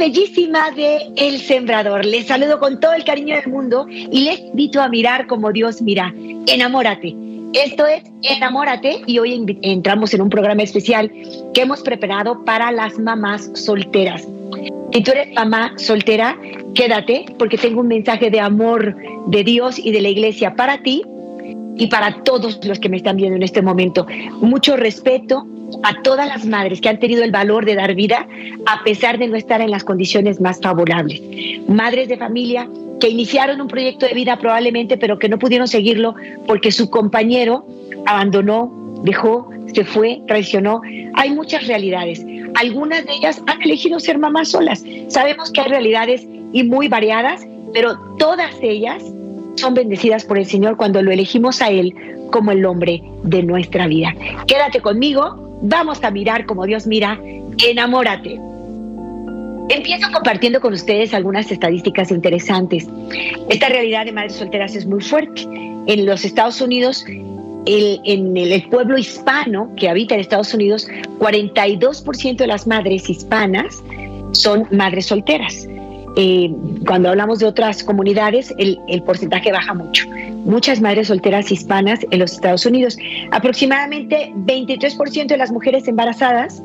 [0.00, 4.80] Bellísima de El Sembrador, les saludo con todo el cariño del mundo y les invito
[4.80, 6.14] a mirar como Dios mira.
[6.46, 7.14] Enamórate.
[7.52, 11.12] Esto es Enamórate y hoy entramos en un programa especial
[11.52, 14.26] que hemos preparado para las mamás solteras.
[14.94, 16.34] Si tú eres mamá soltera,
[16.74, 21.02] quédate porque tengo un mensaje de amor de Dios y de la iglesia para ti
[21.76, 24.06] y para todos los que me están viendo en este momento.
[24.40, 25.46] Mucho respeto,
[25.82, 28.26] a todas las madres que han tenido el valor de dar vida
[28.66, 31.20] a pesar de no estar en las condiciones más favorables.
[31.68, 32.68] Madres de familia
[33.00, 36.14] que iniciaron un proyecto de vida probablemente, pero que no pudieron seguirlo
[36.46, 37.66] porque su compañero
[38.06, 38.70] abandonó,
[39.02, 40.82] dejó, se fue, traicionó.
[41.14, 42.24] Hay muchas realidades.
[42.54, 44.84] Algunas de ellas han elegido ser mamás solas.
[45.08, 49.02] Sabemos que hay realidades y muy variadas, pero todas ellas
[49.56, 51.94] son bendecidas por el Señor cuando lo elegimos a Él
[52.30, 54.14] como el hombre de nuestra vida.
[54.46, 57.20] Quédate conmigo, Vamos a mirar como Dios mira,
[57.64, 58.40] enamórate.
[59.68, 62.88] Empiezo compartiendo con ustedes algunas estadísticas interesantes.
[63.48, 65.42] Esta realidad de madres solteras es muy fuerte.
[65.86, 70.88] En los Estados Unidos, en el, pueblo hispano que habita en Estados Unidos,
[71.18, 73.82] 42% de las madres hispanas
[74.32, 75.68] son madres solteras.
[76.16, 76.50] Eh,
[76.86, 80.06] cuando hablamos de otras comunidades, el, el porcentaje baja mucho
[80.44, 82.96] muchas madres solteras hispanas en los Estados Unidos.
[83.30, 86.62] Aproximadamente 23% de las mujeres embarazadas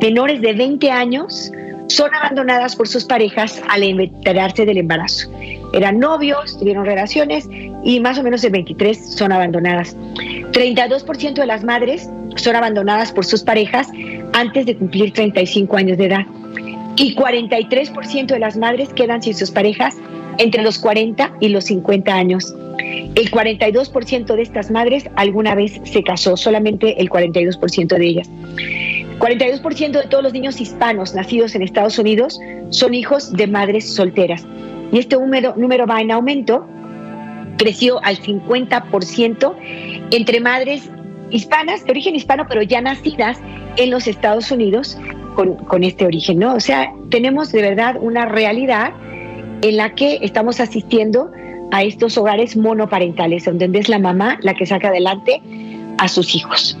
[0.00, 1.50] menores de 20 años
[1.88, 5.28] son abandonadas por sus parejas al enterarse del embarazo.
[5.72, 7.48] Eran novios, tuvieron relaciones
[7.84, 9.96] y más o menos el 23 son abandonadas.
[10.52, 13.88] 32% de las madres son abandonadas por sus parejas
[14.32, 16.26] antes de cumplir 35 años de edad.
[16.96, 19.96] Y 43% de las madres quedan sin sus parejas
[20.38, 22.54] entre los 40 y los 50 años.
[22.78, 28.30] El 42% de estas madres alguna vez se casó, solamente el 42% de ellas.
[29.18, 32.38] 42% de todos los niños hispanos nacidos en Estados Unidos
[32.70, 34.46] son hijos de madres solteras.
[34.92, 36.66] Y este número, número va en aumento,
[37.56, 39.54] creció al 50%
[40.10, 40.90] entre madres
[41.30, 43.38] hispanas, de origen hispano, pero ya nacidas
[43.76, 44.98] en los Estados Unidos
[45.36, 46.54] con, este origen, ¿no?
[46.54, 48.92] O sea, tenemos de verdad una realidad
[49.62, 51.30] en la que estamos asistiendo
[51.70, 55.40] a estos hogares monoparentales, donde es la mamá la que saca adelante
[55.98, 56.78] a sus hijos.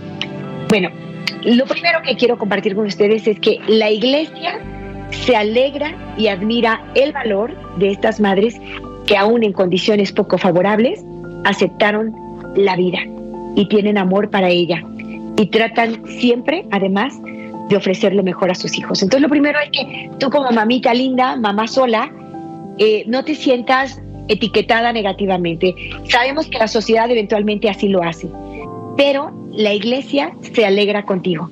[0.68, 0.88] Bueno,
[1.44, 4.58] lo primero que quiero compartir con ustedes es que la iglesia
[5.10, 8.58] se alegra y admira el valor de estas madres
[9.06, 11.04] que aún en condiciones poco favorables
[11.44, 12.14] aceptaron
[12.56, 12.98] la vida
[13.54, 14.82] y tienen amor para ella
[15.36, 17.14] y tratan siempre, además,
[17.68, 19.02] de ofrecer lo mejor a sus hijos.
[19.02, 22.10] Entonces, lo primero es que tú como mamita linda, mamá sola,
[22.78, 25.74] eh, no te sientas etiquetada negativamente.
[26.08, 28.28] Sabemos que la sociedad eventualmente así lo hace,
[28.96, 31.50] pero la iglesia se alegra contigo.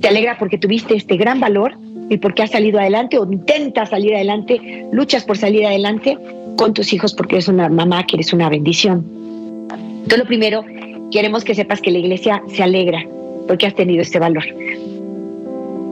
[0.00, 1.76] Se alegra porque tuviste este gran valor
[2.08, 6.16] y porque has salido adelante o intentas salir adelante, luchas por salir adelante
[6.56, 9.04] con tus hijos porque eres una mamá que eres una bendición.
[9.70, 10.64] Entonces, lo primero,
[11.10, 13.04] queremos que sepas que la iglesia se alegra
[13.46, 14.44] porque has tenido este valor.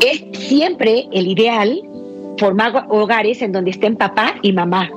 [0.01, 1.81] Es siempre el ideal
[2.39, 4.89] formar hogares en donde estén papá y mamá,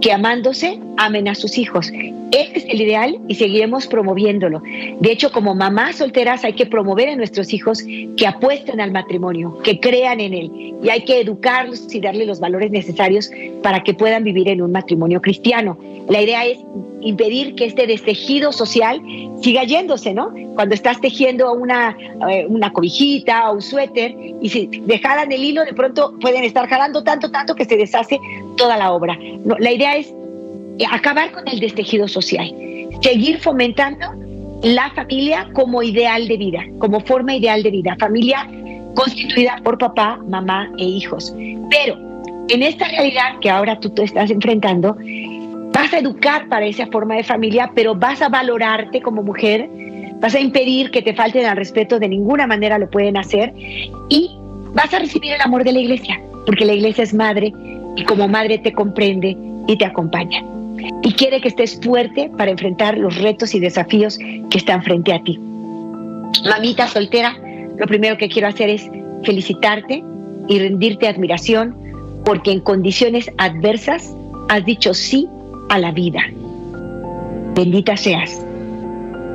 [0.00, 1.90] que amándose amen a sus hijos.
[2.30, 4.62] Este es el ideal y seguiremos promoviéndolo.
[5.00, 9.58] De hecho, como mamás solteras hay que promover a nuestros hijos que apuesten al matrimonio,
[9.64, 13.30] que crean en él y hay que educarlos y darles los valores necesarios
[13.62, 15.78] para que puedan vivir en un matrimonio cristiano.
[16.08, 16.58] La idea es
[17.00, 19.00] impedir que este destejido social
[19.42, 20.32] siga yéndose, ¿no?
[20.54, 21.96] Cuando estás tejiendo una,
[22.30, 26.68] eh, una cobijita o un suéter y si dejaran el hilo, de pronto pueden estar
[26.68, 28.18] jalando tanto, tanto que se deshace
[28.56, 29.18] toda la obra.
[29.58, 30.12] la idea es
[30.90, 32.52] acabar con el destejido social,
[33.02, 34.06] seguir fomentando
[34.62, 38.48] la familia como ideal de vida, como forma ideal de vida, familia
[38.94, 41.32] constituida por papá, mamá e hijos.
[41.70, 41.96] Pero
[42.48, 44.96] en esta realidad que ahora tú te estás enfrentando,
[45.78, 49.70] vas a educar para esa forma de familia, pero vas a valorarte como mujer,
[50.20, 53.52] vas a impedir que te falten al respeto, de ninguna manera lo pueden hacer,
[54.08, 54.28] y
[54.74, 57.52] vas a recibir el amor de la iglesia, porque la iglesia es madre
[57.94, 59.36] y como madre te comprende
[59.68, 60.42] y te acompaña
[61.02, 65.22] y quiere que estés fuerte para enfrentar los retos y desafíos que están frente a
[65.22, 65.38] ti.
[66.44, 67.36] Mamita soltera,
[67.76, 68.90] lo primero que quiero hacer es
[69.22, 70.02] felicitarte
[70.48, 71.76] y rendirte admiración
[72.24, 74.12] porque en condiciones adversas
[74.48, 75.28] has dicho sí
[75.68, 76.20] a la vida.
[77.54, 78.44] Bendita seas.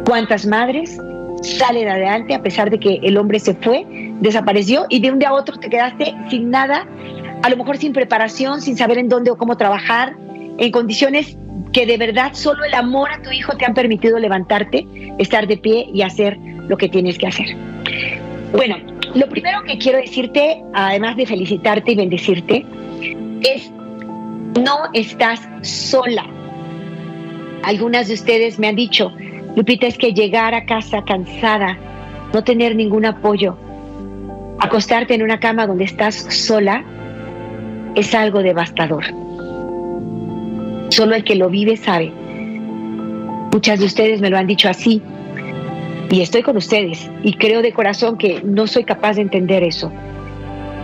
[0.06, 0.97] ¿Cuántas madres
[1.41, 3.85] salen adelante a pesar de que el hombre se fue,
[4.19, 6.88] desapareció y de un día a otro te quedaste sin nada,
[7.41, 10.15] a lo mejor sin preparación, sin saber en dónde o cómo trabajar,
[10.57, 11.38] en condiciones
[11.74, 14.88] que de verdad solo el amor a tu hijo te han permitido levantarte,
[15.18, 16.38] estar de pie y hacer
[16.68, 17.47] lo que tienes que hacer.
[18.53, 18.77] Bueno,
[19.15, 22.65] lo primero que quiero decirte, además de felicitarte y bendecirte,
[23.41, 23.71] es
[24.59, 26.25] no estás sola.
[27.63, 29.11] Algunas de ustedes me han dicho,
[29.55, 31.77] Lupita, es que llegar a casa cansada,
[32.33, 33.57] no tener ningún apoyo,
[34.59, 36.83] acostarte en una cama donde estás sola,
[37.95, 39.05] es algo devastador.
[40.89, 42.11] Solo el que lo vive sabe.
[43.51, 45.01] Muchas de ustedes me lo han dicho así
[46.09, 49.91] y estoy con ustedes y creo de corazón que no soy capaz de entender eso.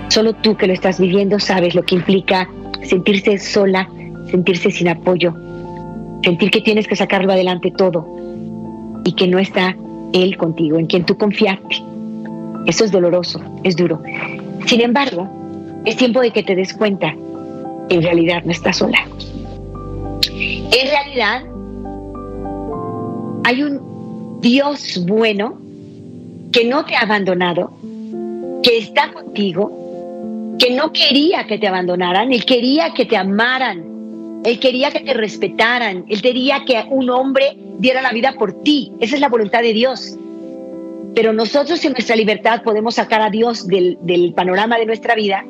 [0.08, 2.50] Solo tú que lo estás viviendo sabes lo que implica
[2.84, 3.90] sentirse sola,
[4.30, 5.34] sentirse sin apoyo,
[6.24, 8.08] sentir que tienes que sacarlo adelante todo
[9.04, 9.76] y que no está
[10.14, 11.84] Él contigo, en quien tú confiaste.
[12.66, 14.02] Eso es doloroso, es duro.
[14.66, 15.28] Sin embargo,
[15.86, 17.16] es tiempo de que te des cuenta
[17.90, 19.00] en realidad no estás sola.
[20.34, 21.44] En realidad,
[23.44, 25.58] hay un Dios bueno
[26.52, 27.72] que no te ha abandonado,
[28.64, 29.72] que está contigo,
[30.60, 35.14] que no quería que te abandonaran, él quería que te amaran, él quería que te
[35.14, 38.92] respetaran, él quería que un hombre diera la vida por ti.
[39.00, 40.18] Esa es la voluntad de Dios.
[41.16, 45.44] Pero nosotros en nuestra libertad podemos sacar a Dios del, del panorama de nuestra vida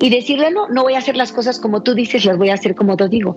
[0.00, 2.54] y decirle, no, no voy a hacer las cosas como tú dices, las voy a
[2.54, 3.36] hacer como te digo.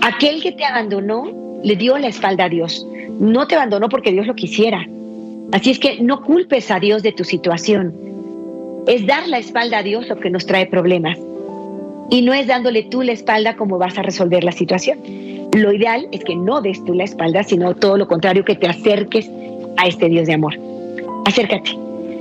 [0.00, 2.86] Aquel que te abandonó le dio la espalda a Dios.
[3.18, 4.86] No te abandonó porque Dios lo quisiera.
[5.52, 8.13] Así es que no culpes a Dios de tu situación.
[8.86, 11.18] Es dar la espalda a Dios lo que nos trae problemas.
[12.10, 14.98] Y no es dándole tú la espalda como vas a resolver la situación.
[15.54, 18.66] Lo ideal es que no des tú la espalda, sino todo lo contrario, que te
[18.66, 19.30] acerques
[19.76, 20.54] a este Dios de amor.
[21.24, 21.78] Acércate,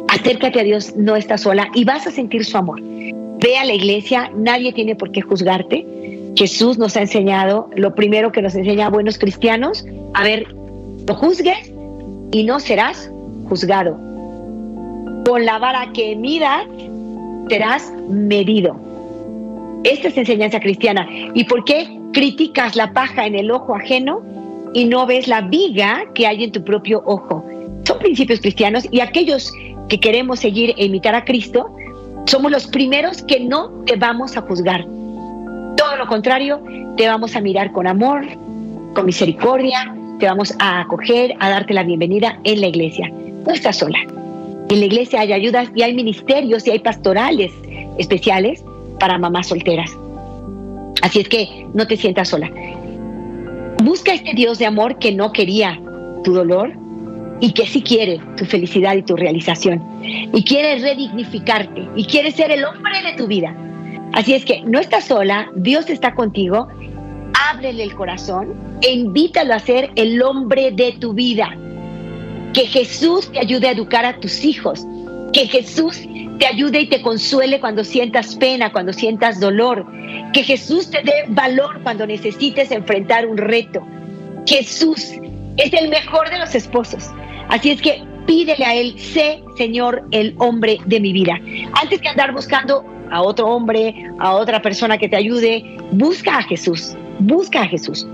[0.07, 2.79] acércate a Dios, no estás sola y vas a sentir su amor.
[2.81, 5.85] Ve a la iglesia, nadie tiene por qué juzgarte.
[6.35, 11.13] Jesús nos ha enseñado, lo primero que nos enseña a buenos cristianos, a ver, no
[11.13, 11.73] juzgues
[12.31, 13.11] y no serás
[13.49, 14.12] juzgado.
[15.25, 16.65] Con la vara que midas,
[17.49, 18.75] serás medido.
[19.83, 21.07] Esta es enseñanza cristiana.
[21.33, 24.21] ¿Y por qué criticas la paja en el ojo ajeno
[24.73, 27.45] y no ves la viga que hay en tu propio ojo?
[27.85, 29.51] Son principios cristianos y aquellos
[29.89, 31.75] que queremos seguir e imitar a Cristo,
[32.25, 34.85] somos los primeros que no te vamos a juzgar.
[35.77, 36.63] Todo lo contrario,
[36.97, 38.25] te vamos a mirar con amor,
[38.93, 43.11] con misericordia, te vamos a acoger, a darte la bienvenida en la iglesia.
[43.45, 43.99] No estás sola.
[44.73, 47.51] En la iglesia hay ayudas y hay ministerios y hay pastorales
[47.99, 48.65] especiales
[48.99, 49.91] para mamás solteras.
[51.03, 52.49] Así es que no te sientas sola.
[53.83, 55.79] Busca este Dios de amor que no quería
[56.23, 56.73] tu dolor,
[57.39, 62.49] y que sí quiere tu felicidad y tu realización y quiere redignificarte y quiere ser
[62.51, 63.53] el hombre de tu vida.
[64.13, 66.67] Así es que no estás sola, Dios está contigo,
[67.51, 71.55] ábrele el corazón e invítalo a ser el hombre de tu vida.
[72.53, 74.85] Que Jesús te ayude a educar a tus hijos,
[75.33, 76.01] que Jesús
[76.39, 79.85] te ayude y te consuele cuando sientas pena, cuando sientas dolor,
[80.33, 83.85] que Jesús te dé valor cuando necesites enfrentar un reto.
[84.45, 85.13] Jesús
[85.57, 87.09] es el mejor de los esposos.
[87.49, 91.39] Así es que pídele a Él, sé, Señor, el hombre de mi vida.
[91.81, 96.43] Antes que andar buscando a otro hombre, a otra persona que te ayude, busca a
[96.43, 98.07] Jesús, busca a Jesús.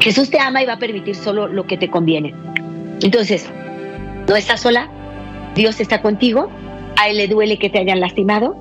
[0.00, 2.34] Jesús te ama y va a permitir solo lo que te conviene.
[3.02, 3.48] Entonces,
[4.28, 4.90] no estás sola,
[5.54, 6.50] Dios está contigo,
[6.96, 8.56] a Él le duele que te hayan lastimado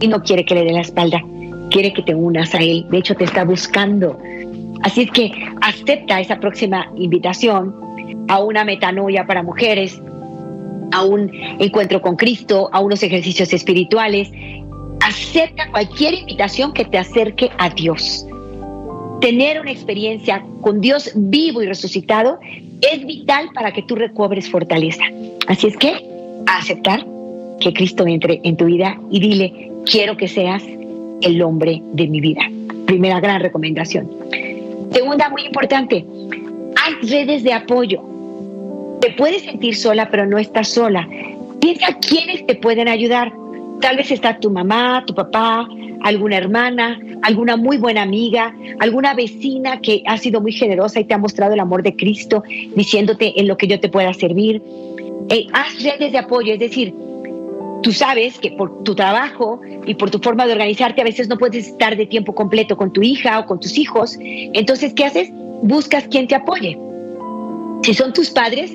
[0.00, 1.22] y no quiere que le dé la espalda,
[1.70, 4.18] quiere que te unas a Él, de hecho te está buscando
[4.82, 7.74] Así es que acepta esa próxima invitación
[8.28, 10.00] a una metanoia para mujeres,
[10.92, 14.30] a un encuentro con Cristo, a unos ejercicios espirituales.
[15.00, 18.24] Acepta cualquier invitación que te acerque a Dios.
[19.20, 22.38] Tener una experiencia con Dios vivo y resucitado
[22.80, 25.02] es vital para que tú recobres fortaleza.
[25.48, 25.92] Así es que
[26.46, 27.04] aceptar
[27.60, 30.62] que Cristo entre en tu vida y dile, quiero que seas
[31.22, 32.42] el hombre de mi vida.
[32.86, 34.08] Primera gran recomendación.
[34.92, 36.04] Segunda, muy importante,
[36.76, 38.00] hay redes de apoyo.
[39.00, 41.08] Te puedes sentir sola, pero no estás sola.
[41.60, 43.32] Piensa quiénes te pueden ayudar.
[43.80, 45.68] Tal vez está tu mamá, tu papá,
[46.02, 51.14] alguna hermana, alguna muy buena amiga, alguna vecina que ha sido muy generosa y te
[51.14, 52.42] ha mostrado el amor de Cristo,
[52.74, 54.62] diciéndote en lo que yo te pueda servir.
[55.30, 56.94] Eh, haz redes de apoyo, es decir,
[57.82, 61.38] tú sabes que por tu trabajo y por tu forma de organizarte a veces no
[61.38, 64.16] puedes estar de tiempo completo con tu hija o con tus hijos.
[64.20, 65.30] Entonces, ¿qué haces?
[65.62, 66.78] Buscas quien te apoye.
[67.82, 68.72] Si son tus padres,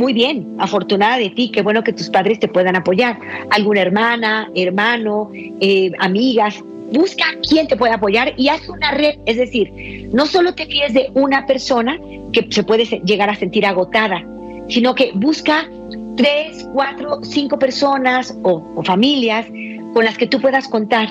[0.00, 3.18] muy bien, afortunada de ti, qué bueno que tus padres te puedan apoyar.
[3.50, 6.62] Alguna hermana, hermano, eh, amigas,
[6.92, 9.16] busca quien te pueda apoyar y haz una red.
[9.26, 11.98] Es decir, no solo te fíes de una persona
[12.32, 14.24] que se puede llegar a sentir agotada,
[14.68, 15.68] sino que busca
[16.16, 19.46] tres, cuatro, cinco personas o familias
[19.94, 21.08] con las que tú puedas contar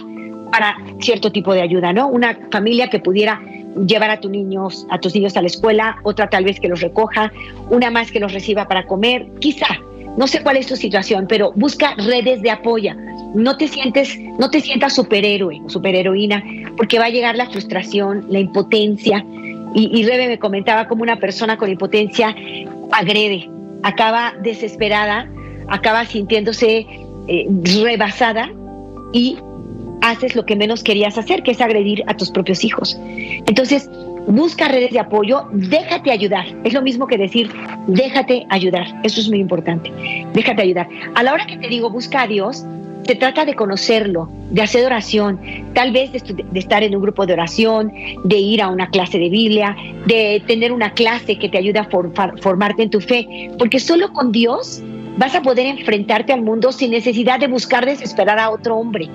[0.52, 2.08] para cierto tipo de ayuda, ¿no?
[2.08, 3.42] Una familia que pudiera
[3.88, 6.82] llevar a tus niños, a tus niños a la escuela, otra tal vez que los
[6.82, 7.32] recoja,
[7.70, 9.68] una más que los reciba para comer, quizá.
[10.18, 12.94] No sé cuál es tu situación, pero busca redes de apoyo.
[13.34, 16.42] No te sientes, no te sientas superhéroe o superheroína,
[16.78, 19.26] porque va a llegar la frustración, la impotencia.
[19.74, 22.34] Y, y Rebe me comentaba como una persona con impotencia
[22.92, 23.50] agrede,
[23.84, 25.30] acaba desesperada,
[25.68, 26.88] acaba sintiéndose
[27.28, 27.48] eh,
[27.82, 28.50] rebasada
[29.12, 29.38] y
[30.06, 32.98] haces lo que menos querías hacer, que es agredir a tus propios hijos.
[33.48, 33.90] Entonces,
[34.28, 36.46] busca redes de apoyo, déjate ayudar.
[36.64, 37.50] Es lo mismo que decir,
[37.88, 38.86] déjate ayudar.
[39.04, 39.92] Eso es muy importante.
[40.34, 40.88] Déjate ayudar.
[41.16, 42.66] A la hora que te digo, busca a Dios,
[43.08, 45.40] se trata de conocerlo, de hacer oración,
[45.74, 47.92] tal vez de, estar en un grupo de oración,
[48.24, 51.88] de ir a una clase de Biblia, de tener una clase que te ayude a
[52.42, 54.82] formarte en tu fe, porque solo con Dios
[55.18, 59.10] vas a poder enfrentarte al mundo sin necesidad de buscar desesperar a otro hombre.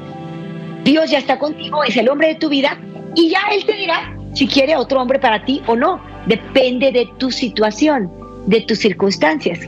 [0.85, 2.79] Dios ya está contigo, es el hombre de tu vida
[3.15, 6.01] y ya Él te dirá si quiere otro hombre para ti o no.
[6.27, 8.11] Depende de tu situación,
[8.47, 9.59] de tus circunstancias.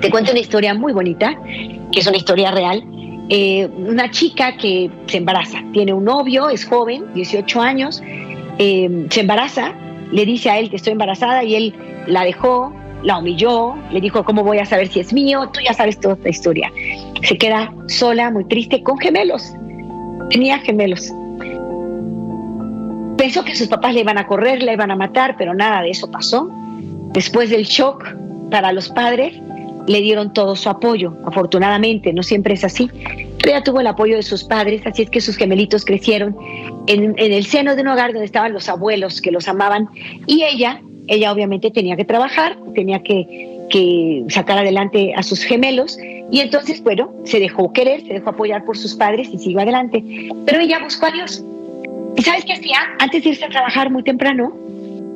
[0.00, 1.40] Te cuento una historia muy bonita,
[1.92, 2.84] que es una historia real.
[3.30, 8.02] Eh, una chica que se embaraza, tiene un novio, es joven, 18 años,
[8.58, 9.74] eh, se embaraza,
[10.10, 11.74] le dice a él que estoy embarazada y él
[12.06, 15.50] la dejó, la humilló, le dijo, ¿cómo voy a saber si es mío?
[15.52, 16.72] Tú ya sabes toda esta historia.
[17.22, 19.52] Se queda sola, muy triste, con gemelos
[20.30, 21.12] tenía gemelos.
[23.16, 25.90] Pensó que sus papás le iban a correr, le iban a matar, pero nada de
[25.90, 26.50] eso pasó.
[27.12, 28.04] Después del shock
[28.50, 29.34] para los padres,
[29.88, 31.14] le dieron todo su apoyo.
[31.24, 32.90] Afortunadamente, no siempre es así,
[33.38, 36.36] pero ella tuvo el apoyo de sus padres, así es que sus gemelitos crecieron
[36.86, 39.88] en, en el seno de un hogar donde estaban los abuelos que los amaban
[40.26, 45.98] y ella, ella obviamente tenía que trabajar, tenía que, que sacar adelante a sus gemelos
[46.30, 50.04] y entonces, bueno, se dejó querer, se dejó apoyar por sus padres y siguió adelante.
[50.44, 51.42] Pero ella buscó a Dios.
[52.16, 52.78] ¿Y sabes qué hacía?
[52.98, 54.52] Antes de irse a trabajar muy temprano,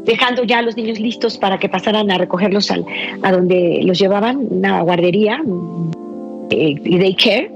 [0.04, 2.84] dejando ya a los niños listos para que pasaran a recogerlos al,
[3.22, 5.40] a donde los llevaban, una guardería,
[6.50, 7.50] eh, daycare,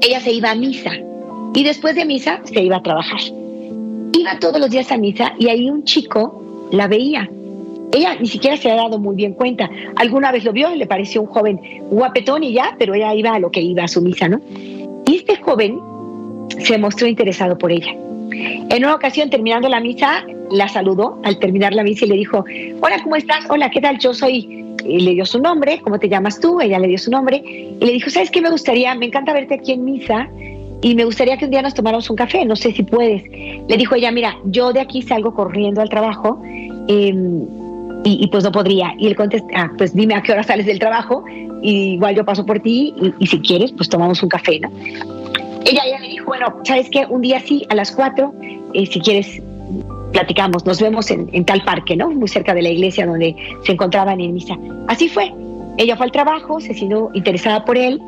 [0.00, 0.90] ella se iba a misa.
[1.54, 3.20] Y después de misa se iba a trabajar.
[4.12, 7.28] Iba todos los días a misa y ahí un chico la veía
[7.92, 9.68] ella ni siquiera se ha dado muy bien cuenta.
[9.96, 13.34] Alguna vez lo vio y le pareció un joven guapetón y ya, pero ella iba
[13.34, 14.40] a lo que iba a su misa, ¿no?
[15.06, 15.80] Y este joven
[16.58, 17.92] se mostró interesado por ella.
[18.32, 22.44] En una ocasión, terminando la misa, la saludó al terminar la misa y le dijo,
[22.80, 23.44] hola, ¿cómo estás?
[23.48, 23.98] Hola, ¿qué tal?
[23.98, 24.58] Yo soy...
[24.82, 26.58] Le dio su nombre, ¿cómo te llamas tú?
[26.58, 28.94] Ella le dio su nombre y le dijo, ¿sabes qué me gustaría?
[28.94, 30.26] Me encanta verte aquí en misa
[30.80, 33.22] y me gustaría que un día nos tomáramos un café, no sé si puedes.
[33.68, 36.40] Le dijo ella, mira, yo de aquí salgo corriendo al trabajo.
[36.88, 37.12] Eh,
[38.04, 38.94] y, pues no podría.
[38.98, 41.24] Y él contesta, ah, pues dime a qué hora sales del trabajo,
[41.62, 44.70] y igual yo paso por ti y, si quieres, pues tomamos un café, ¿no?
[45.64, 47.04] Ella ya le dijo, bueno, ¿sabes qué?
[47.08, 48.32] Un día sí, a las cuatro,
[48.72, 49.42] eh, si quieres,
[50.12, 52.10] platicamos, nos vemos en, tal parque, ¿no?
[52.10, 54.56] Muy cerca de la iglesia donde se encontraban en misa.
[54.88, 55.32] Así fue.
[55.76, 58.00] Ella fue al trabajo, se sintió interesada por él,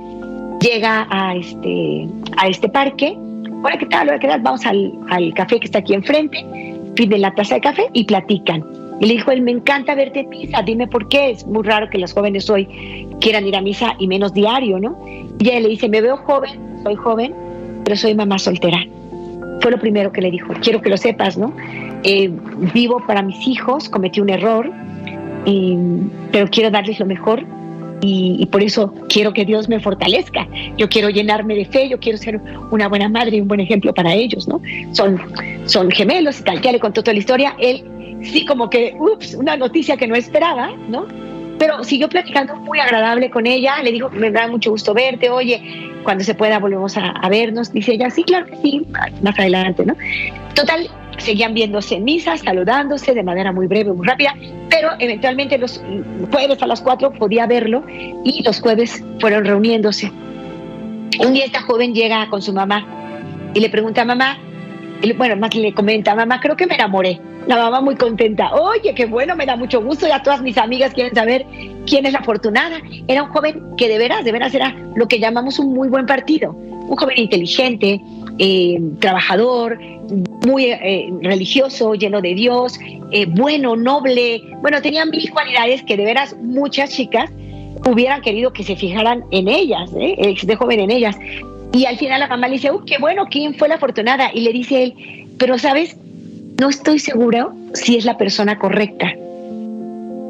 [0.61, 2.09] llega a este,
[2.49, 3.17] este parque.
[3.63, 4.09] Hola, ¿qué tal?
[4.09, 4.41] Hola, ¿qué tal?
[4.41, 6.45] Vamos al, al café que está aquí enfrente,
[6.95, 8.65] piden la taza de café y platican
[9.03, 11.31] y le dijo, él me encanta verte en misa, dime por qué.
[11.31, 14.97] Es muy raro que los jóvenes hoy quieran ir a misa y menos diario, ¿no?
[15.41, 17.35] Y ella le dice, me veo joven, soy joven,
[17.83, 18.79] pero soy mamá soltera.
[19.61, 21.53] Fue lo primero que le dijo, quiero que lo sepas, ¿no?
[22.05, 22.31] Eh,
[22.73, 24.71] vivo para mis hijos, cometí un error,
[26.31, 27.45] pero quiero darles lo mejor
[28.05, 30.49] y, por eso quiero que Dios me fortalezca.
[30.77, 32.41] Yo quiero llenarme de fe, yo quiero ser
[32.71, 34.61] una buena madre y un buen ejemplo para ellos, ¿no?
[34.93, 35.21] Son,
[35.67, 36.61] son gemelos y tal.
[36.61, 37.55] Ya le contó toda la historia.
[37.61, 37.85] Él
[38.23, 41.07] sí como que, ups, una noticia que no esperaba, ¿no?
[41.59, 45.93] Pero siguió platicando muy agradable con ella, le dijo, me da mucho gusto verte, oye,
[46.03, 47.73] cuando se pueda volvemos a, a vernos.
[47.73, 48.85] Dice ella, sí, claro que sí,
[49.23, 49.95] más adelante, ¿no?
[50.55, 54.35] Total, seguían viéndose en misa, saludándose de manera muy breve, muy rápida,
[54.69, 55.83] pero eventualmente los
[56.31, 57.85] jueves a las cuatro podía verlo
[58.25, 60.11] y los jueves fueron reuniéndose.
[61.21, 62.87] Un día esta joven llega con su mamá
[63.55, 64.39] y le pregunta a mamá,
[65.17, 68.55] bueno, más le comenta, mamá, creo que me enamoré La mamá muy contenta.
[68.55, 70.07] Oye, qué bueno, me da mucho gusto.
[70.07, 71.45] Ya todas mis amigas quieren saber
[71.87, 72.79] quién es la afortunada.
[73.09, 76.07] Era un joven que de veras, de veras era lo que llamamos un muy buen
[76.07, 76.53] partido.
[76.53, 78.01] Un joven inteligente,
[78.39, 79.79] eh, trabajador,
[80.47, 82.79] muy eh, religioso, lleno de Dios,
[83.11, 84.43] eh, bueno, noble.
[84.61, 87.31] Bueno, tenía mil cualidades que de veras muchas chicas
[87.89, 90.35] hubieran querido que se fijaran en ellas, ¿eh?
[90.43, 91.17] de joven en ellas.
[91.73, 94.31] Y al final la mamá le dice, uy, qué bueno, ¿quién fue la afortunada?
[94.33, 95.97] Y le dice él, pero sabes,
[96.61, 99.13] no estoy seguro si es la persona correcta.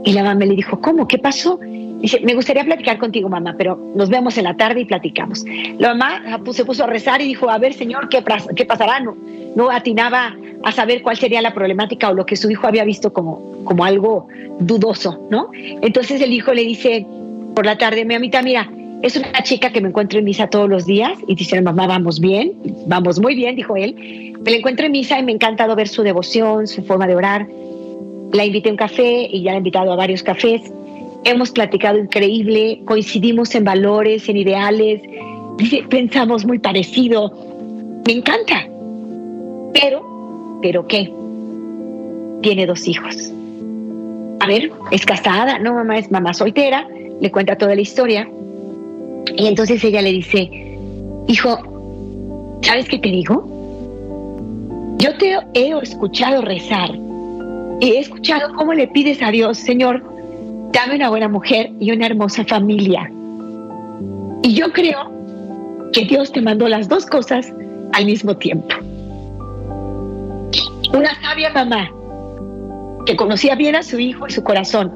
[0.04, 1.06] Y la mamá le dijo, ¿cómo?
[1.08, 1.58] ¿Qué pasó?
[2.02, 5.44] Dice, me gustaría platicar contigo, mamá, pero nos vemos en la tarde y platicamos.
[5.78, 8.24] La mamá se puso a rezar y dijo, a ver, señor, ¿qué,
[8.56, 8.98] qué pasará?
[8.98, 9.16] No,
[9.54, 13.12] no atinaba a saber cuál sería la problemática o lo que su hijo había visto
[13.12, 14.26] como, como algo
[14.58, 15.50] dudoso, ¿no?
[15.52, 17.06] Entonces el hijo le dice
[17.54, 18.68] por la tarde, mi amita, mira,
[19.02, 22.20] es una chica que me encuentro en misa todos los días y dice, mamá, vamos
[22.20, 22.52] bien,
[22.86, 23.94] vamos muy bien, dijo él.
[24.44, 27.14] Me la encuentro en misa y me ha encantado ver su devoción, su forma de
[27.14, 27.46] orar.
[28.32, 30.62] La invité a un café y ya la he invitado a varios cafés.
[31.24, 35.00] Hemos platicado increíble, coincidimos en valores, en ideales,
[35.88, 37.32] pensamos muy parecido.
[38.06, 38.66] Me encanta.
[39.72, 41.12] Pero, ¿pero qué?
[42.42, 43.32] Tiene dos hijos.
[44.40, 46.88] A ver, es casada, no mamá, es mamá soltera,
[47.20, 48.28] le cuenta toda la historia
[49.36, 50.50] y entonces ella le dice,
[51.28, 53.46] hijo, ¿sabes qué te digo?
[54.98, 56.90] Yo te he escuchado rezar
[57.80, 60.02] y he escuchado cómo le pides a Dios, Señor,
[60.72, 63.10] dame una buena mujer y una hermosa familia.
[64.42, 65.12] Y yo creo
[65.92, 67.52] que Dios te mandó las dos cosas
[67.92, 68.74] al mismo tiempo.
[70.92, 71.90] Una sabia mamá
[73.06, 74.92] que conocía bien a su hijo y su corazón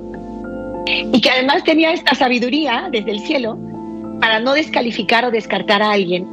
[0.86, 3.58] y que además tenía esta sabiduría desde el cielo
[4.20, 6.26] para no descalificar o descartar a alguien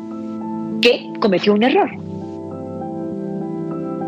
[0.81, 1.89] que cometió un error.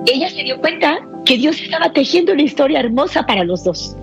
[0.06, 3.98] Ella se dio cuenta que Dios estaba tejiendo una historia hermosa para los dos.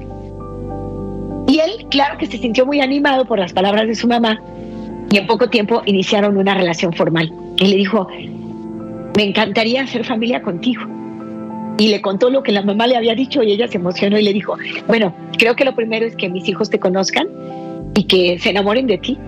[1.48, 4.40] Y él, claro que se sintió muy animado por las palabras de su mamá
[5.10, 7.32] y en poco tiempo iniciaron una relación formal.
[7.58, 8.08] Él le dijo,
[9.16, 10.82] me encantaría hacer familia contigo.
[11.78, 14.22] Y le contó lo que la mamá le había dicho y ella se emocionó y
[14.22, 17.28] le dijo, bueno, creo que lo primero es que mis hijos te conozcan
[17.94, 19.18] y que se enamoren de ti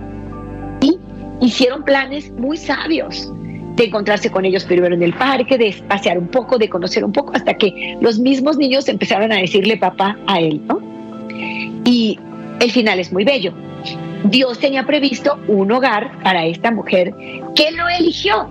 [1.40, 3.30] hicieron planes muy sabios
[3.76, 7.12] de encontrarse con ellos primero en el parque, de pasear un poco, de conocer un
[7.12, 10.80] poco, hasta que los mismos niños empezaron a decirle papá a él, ¿no?
[11.84, 12.18] Y
[12.60, 13.52] el final es muy bello.
[14.24, 17.14] Dios tenía previsto un hogar para esta mujer
[17.54, 18.48] que lo eligió.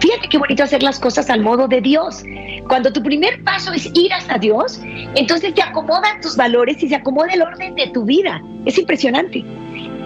[0.00, 2.22] Fíjate qué bonito hacer las cosas al modo de Dios.
[2.68, 4.80] Cuando tu primer paso es ir hasta Dios,
[5.14, 8.42] entonces te acomodan tus valores y se acomoda el orden de tu vida.
[8.64, 9.44] Es impresionante.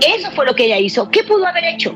[0.07, 1.11] Eso fue lo que ella hizo.
[1.11, 1.95] ¿Qué pudo haber hecho?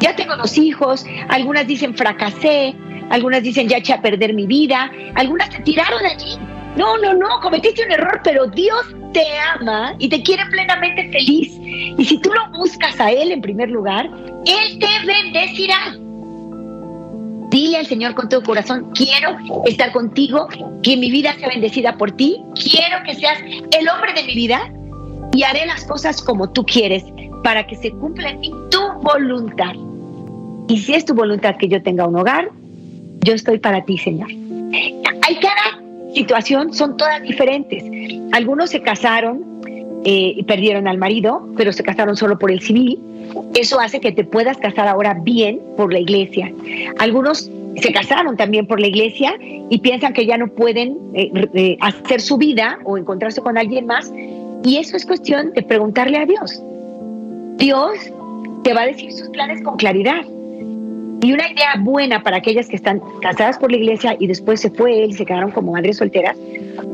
[0.00, 2.74] Ya tengo dos hijos, algunas dicen fracasé,
[3.10, 6.38] algunas dicen ya eché a perder mi vida, algunas te tiraron allí.
[6.76, 11.56] No, no, no, cometiste un error, pero Dios te ama y te quiere plenamente feliz.
[11.96, 14.10] Y si tú lo buscas a Él en primer lugar,
[14.44, 15.96] Él te bendecirá.
[17.50, 20.48] Dile al Señor con todo corazón, quiero estar contigo,
[20.82, 24.70] que mi vida sea bendecida por ti, quiero que seas el hombre de mi vida
[25.32, 27.04] y haré las cosas como tú quieres
[27.44, 29.72] para que se cumpla en mí tu voluntad.
[30.68, 32.50] Y si es tu voluntad que yo tenga un hogar,
[33.20, 34.28] yo estoy para ti, Señor.
[34.72, 35.83] Hay cada
[36.14, 37.84] situación, son todas diferentes.
[38.32, 39.44] Algunos se casaron
[40.04, 42.98] eh, y perdieron al marido, pero se casaron solo por el civil.
[43.54, 46.52] Eso hace que te puedas casar ahora bien por la iglesia.
[46.98, 51.76] Algunos se casaron también por la iglesia y piensan que ya no pueden eh, eh,
[51.80, 54.12] hacer su vida o encontrarse con alguien más.
[54.62, 56.62] Y eso es cuestión de preguntarle a Dios.
[57.56, 58.12] Dios
[58.62, 60.22] te va a decir sus planes con claridad.
[61.24, 64.68] Y una idea buena para aquellas que están casadas por la iglesia y después se
[64.68, 66.36] fue él y se quedaron como madres solteras,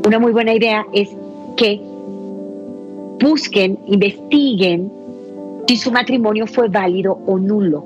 [0.05, 1.09] una muy buena idea es
[1.57, 1.81] que
[3.19, 4.89] busquen, investiguen
[5.67, 7.85] si su matrimonio fue válido o nulo.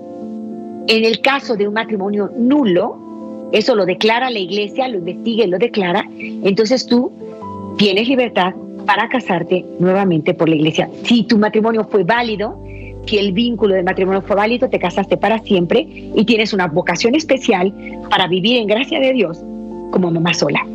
[0.87, 5.57] En el caso de un matrimonio nulo, eso lo declara la iglesia, lo investiga lo
[5.57, 7.11] declara, entonces tú
[7.79, 8.53] tienes libertad
[8.85, 10.91] para casarte nuevamente por la iglesia.
[11.05, 12.63] Si tu matrimonio fue válido,
[13.05, 17.15] si el vínculo de matrimonio fue válido, te casaste para siempre y tienes una vocación
[17.15, 17.73] especial
[18.09, 19.43] para vivir en gracia de Dios
[19.91, 20.65] como mamá sola.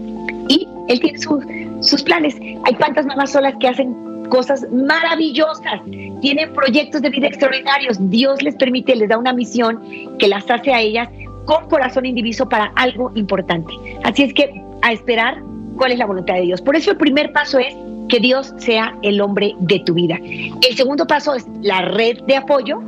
[0.48, 2.36] Y él tiene sus planes.
[2.64, 3.94] Hay tantas mamás solas que hacen
[4.30, 5.80] cosas maravillosas,
[6.22, 7.98] tienen proyectos de vida extraordinarios.
[8.10, 9.80] Dios les permite, les da una misión
[10.18, 11.08] que las hace a ellas
[11.44, 13.72] con corazón indiviso para algo importante.
[14.04, 15.42] Así es que a esperar
[15.80, 16.60] cuál es la voluntad de Dios.
[16.60, 17.74] Por eso el primer paso es
[18.10, 20.18] que Dios sea el hombre de tu vida.
[20.20, 22.82] El segundo paso es la red de apoyo,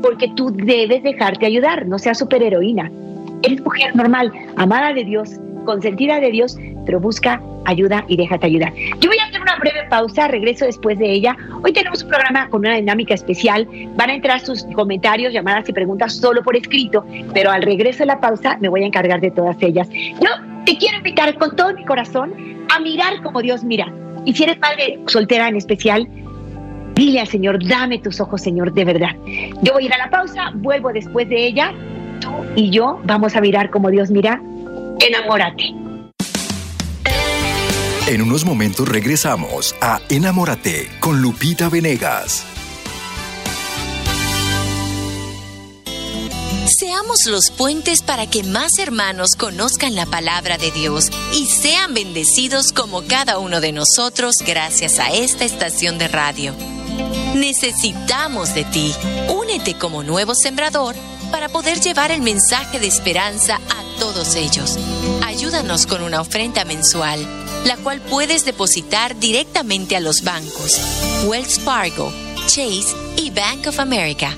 [0.00, 2.90] porque tú debes dejarte ayudar, no seas superheroína.
[3.42, 5.32] Eres mujer normal, amada de Dios,
[5.66, 8.72] consentida de Dios, pero busca ayuda y déjate ayudar.
[9.00, 11.36] Yo voy a hacer una breve pausa, regreso después de ella.
[11.62, 13.68] Hoy tenemos un programa con una dinámica especial.
[13.96, 18.06] Van a entrar sus comentarios, llamadas y preguntas solo por escrito, pero al regreso de
[18.06, 19.90] la pausa me voy a encargar de todas ellas.
[19.90, 22.34] Yo te quiero invitar con todo mi corazón
[22.74, 23.92] a mirar como Dios mira.
[24.24, 26.06] Y si eres madre soltera en especial,
[26.94, 29.16] dile al Señor, dame tus ojos, Señor, de verdad.
[29.62, 31.72] Yo voy a ir a la pausa, vuelvo después de ella.
[32.20, 34.40] Tú y yo vamos a mirar como Dios mira.
[35.00, 35.74] Enamórate.
[38.06, 42.59] En unos momentos regresamos a Enamórate con Lupita Venegas.
[47.26, 53.02] Los puentes para que más hermanos conozcan la palabra de Dios y sean bendecidos como
[53.02, 56.54] cada uno de nosotros gracias a esta estación de radio.
[57.34, 58.94] Necesitamos de ti.
[59.28, 60.94] Únete como nuevo sembrador
[61.32, 64.78] para poder llevar el mensaje de esperanza a todos ellos.
[65.24, 67.26] Ayúdanos con una ofrenda mensual,
[67.66, 70.80] la cual puedes depositar directamente a los bancos
[71.26, 72.12] Wells Fargo,
[72.46, 74.34] Chase y Bank of America.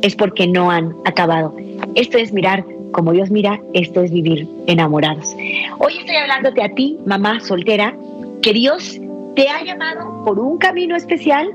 [0.00, 1.54] es porque no han acabado.
[1.94, 5.34] Esto es mirar como Dios mira, esto es vivir enamorados.
[5.78, 7.96] Hoy estoy hablándote a ti, mamá soltera,
[8.42, 9.00] que Dios
[9.34, 11.50] te ha llamado por un camino especial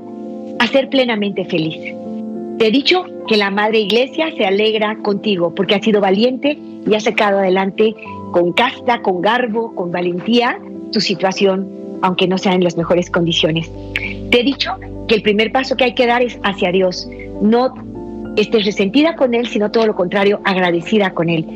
[0.58, 1.76] a ser plenamente feliz.
[2.58, 6.94] Te he dicho que la Madre Iglesia se alegra contigo porque has sido valiente y
[6.94, 7.94] has sacado adelante
[8.32, 10.58] con casta, con garbo, con valentía
[10.92, 11.68] tu situación,
[12.02, 13.70] aunque no sea en las mejores condiciones.
[14.30, 14.74] Te he dicho
[15.06, 17.08] que el primer paso que hay que dar es hacia Dios,
[17.40, 17.72] no
[18.40, 21.46] estés resentida con Él, sino todo lo contrario, agradecida con Él.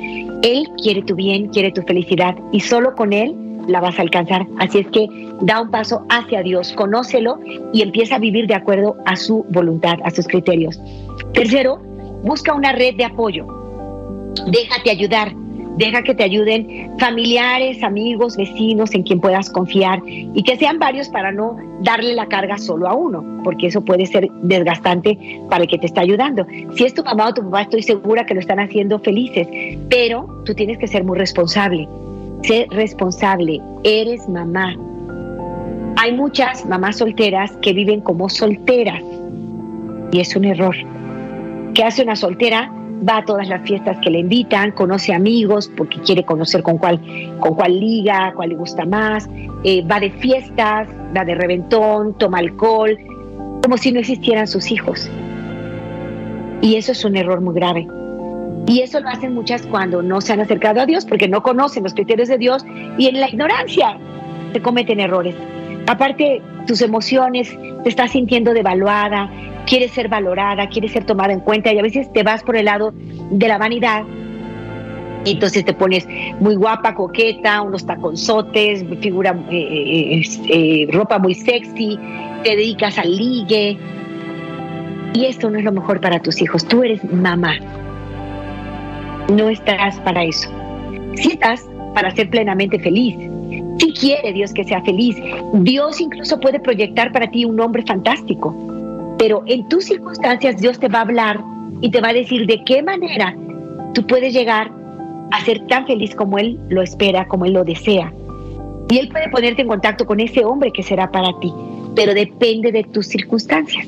[0.42, 3.36] Él quiere tu bien, quiere tu felicidad y solo con Él
[3.68, 4.46] la vas a alcanzar.
[4.58, 5.06] Así es que
[5.40, 7.40] da un paso hacia Dios, conócelo
[7.72, 10.80] y empieza a vivir de acuerdo a su voluntad, a sus criterios.
[11.32, 11.80] Tercero,
[12.22, 13.46] busca una red de apoyo.
[14.46, 15.41] Déjate ayudar.
[15.76, 21.08] Deja que te ayuden familiares, amigos, vecinos en quien puedas confiar y que sean varios
[21.08, 25.70] para no darle la carga solo a uno, porque eso puede ser desgastante para el
[25.70, 26.46] que te está ayudando.
[26.76, 29.48] Si es tu mamá o tu papá, estoy segura que lo están haciendo felices,
[29.88, 31.88] pero tú tienes que ser muy responsable.
[32.42, 34.76] Sé responsable, eres mamá.
[35.96, 39.02] Hay muchas mamás solteras que viven como solteras
[40.10, 40.74] y es un error.
[41.74, 42.70] ¿Qué hace una soltera?
[43.08, 47.00] Va a todas las fiestas que le invitan, conoce amigos porque quiere conocer con cuál,
[47.38, 49.28] con cuál liga, cuál le gusta más,
[49.64, 52.96] eh, va de fiestas, va de reventón, toma alcohol,
[53.62, 55.10] como si no existieran sus hijos.
[56.60, 57.88] Y eso es un error muy grave.
[58.66, 61.82] Y eso lo hacen muchas cuando no se han acercado a Dios porque no conocen
[61.82, 62.64] los criterios de Dios
[62.96, 63.98] y en la ignorancia
[64.52, 65.34] se cometen errores.
[65.86, 69.30] Aparte, tus emociones, te estás sintiendo devaluada,
[69.66, 72.66] quieres ser valorada, quieres ser tomada en cuenta y a veces te vas por el
[72.66, 74.04] lado de la vanidad.
[75.24, 76.06] Y entonces te pones
[76.40, 81.98] muy guapa, coqueta, unos taconzotes, figura, eh, eh, eh, ropa muy sexy,
[82.42, 83.78] te dedicas al ligue.
[85.14, 86.64] Y esto no es lo mejor para tus hijos.
[86.66, 87.54] Tú eres mamá.
[89.32, 90.50] No estás para eso.
[91.14, 93.31] Si estás para ser plenamente feliz.
[93.82, 95.16] Si quiere Dios que sea feliz.
[95.54, 98.72] Dios incluso puede proyectar para ti un hombre fantástico
[99.22, 101.44] pero en tus circunstancias Dios te va a hablar
[101.80, 103.36] y te va a decir de qué manera
[103.94, 104.72] tú puedes llegar
[105.30, 108.12] a ser tan feliz como Él lo espera, como Él lo desea.
[108.90, 111.52] Y Él puede ponerte en contacto con ese hombre que será para ti,
[111.94, 113.86] pero depende de tus circunstancias.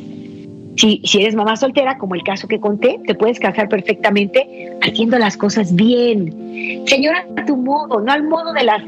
[0.76, 5.18] Si, si eres mamá soltera, como el caso que conté, te puedes casar perfectamente haciendo
[5.18, 6.84] las cosas bien.
[6.86, 8.82] Señora, a tu modo, no al modo de las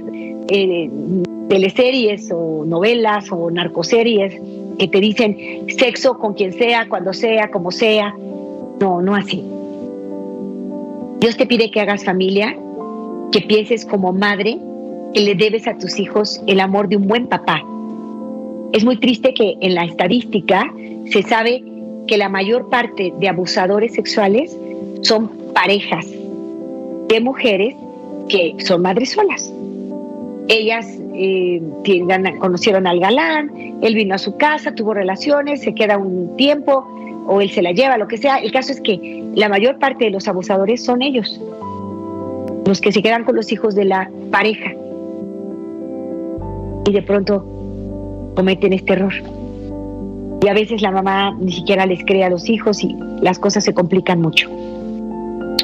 [0.49, 0.91] eh,
[1.49, 4.35] teleseries o novelas o narcoseries
[4.79, 8.15] que te dicen sexo con quien sea, cuando sea, como sea.
[8.81, 9.43] No, no así.
[11.19, 12.57] Dios te pide que hagas familia,
[13.33, 14.59] que pienses como madre
[15.15, 17.63] que le debes a tus hijos el amor de un buen papá.
[18.73, 20.71] Es muy triste que en la estadística
[21.11, 21.63] se sabe
[22.07, 24.57] que la mayor parte de abusadores sexuales
[25.03, 26.07] son parejas
[27.09, 27.75] de mujeres
[28.29, 29.53] que son madres solas.
[30.49, 31.61] Ellas eh,
[32.39, 33.51] conocieron al galán,
[33.83, 36.87] él vino a su casa, tuvo relaciones, se queda un tiempo
[37.27, 38.37] o él se la lleva, lo que sea.
[38.37, 41.41] El caso es que la mayor parte de los abusadores son ellos,
[42.65, 44.73] los que se quedan con los hijos de la pareja.
[46.85, 47.45] Y de pronto
[48.37, 49.13] cometen este error.
[50.47, 53.65] Y a veces la mamá ni siquiera les cree a los hijos y las cosas
[53.65, 54.49] se complican mucho.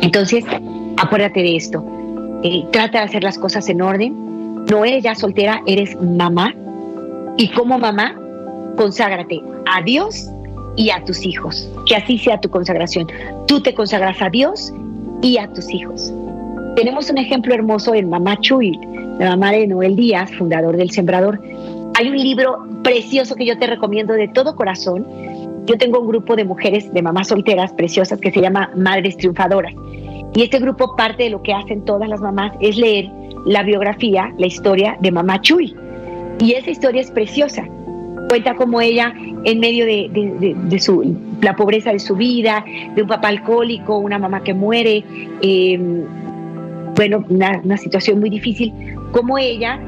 [0.00, 0.44] Entonces,
[0.96, 1.86] acuérdate de esto.
[2.42, 4.64] Eh, trata de hacer las cosas en orden.
[4.68, 6.52] No eres ya soltera, eres mamá.
[7.36, 8.20] Y como mamá,
[8.76, 9.40] conságrate
[9.72, 10.28] a Dios
[10.74, 11.70] y a tus hijos.
[11.86, 13.06] Que así sea tu consagración.
[13.46, 14.74] Tú te consagras a Dios
[15.20, 16.12] y a tus hijos.
[16.74, 18.76] Tenemos un ejemplo hermoso en Mamá Chuy,
[19.20, 21.40] la mamá de Noel Díaz, fundador del Sembrador.
[22.02, 25.06] Hay un libro precioso que yo te recomiendo de todo corazón.
[25.66, 29.72] Yo tengo un grupo de mujeres, de mamás solteras preciosas, que se llama Madres Triunfadoras.
[30.34, 33.08] Y este grupo, parte de lo que hacen todas las mamás es leer
[33.46, 35.76] la biografía, la historia de Mamá Chuy.
[36.40, 37.68] Y esa historia es preciosa.
[38.28, 42.64] Cuenta como ella, en medio de, su, la pobreza de su vida,
[42.96, 45.04] de un papá alcohólico, una mamá que muere,
[45.40, 46.02] em,
[46.96, 48.72] bueno, una, una situación muy difícil,
[49.12, 49.78] como ella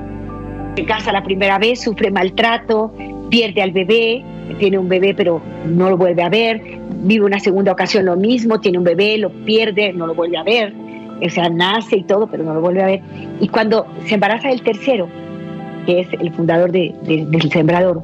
[0.77, 2.93] se casa la primera vez, sufre maltrato,
[3.31, 4.25] pierde al bebé,
[4.59, 6.61] tiene un bebé pero no lo vuelve a ver,
[7.03, 10.43] vive una segunda ocasión lo mismo, tiene un bebé, lo pierde, no lo vuelve a
[10.43, 10.73] ver,
[11.25, 13.03] o sea, nace y todo, pero no lo vuelve a ver.
[13.41, 15.09] Y cuando se embaraza del tercero,
[15.87, 18.03] que es el fundador del Sembrador,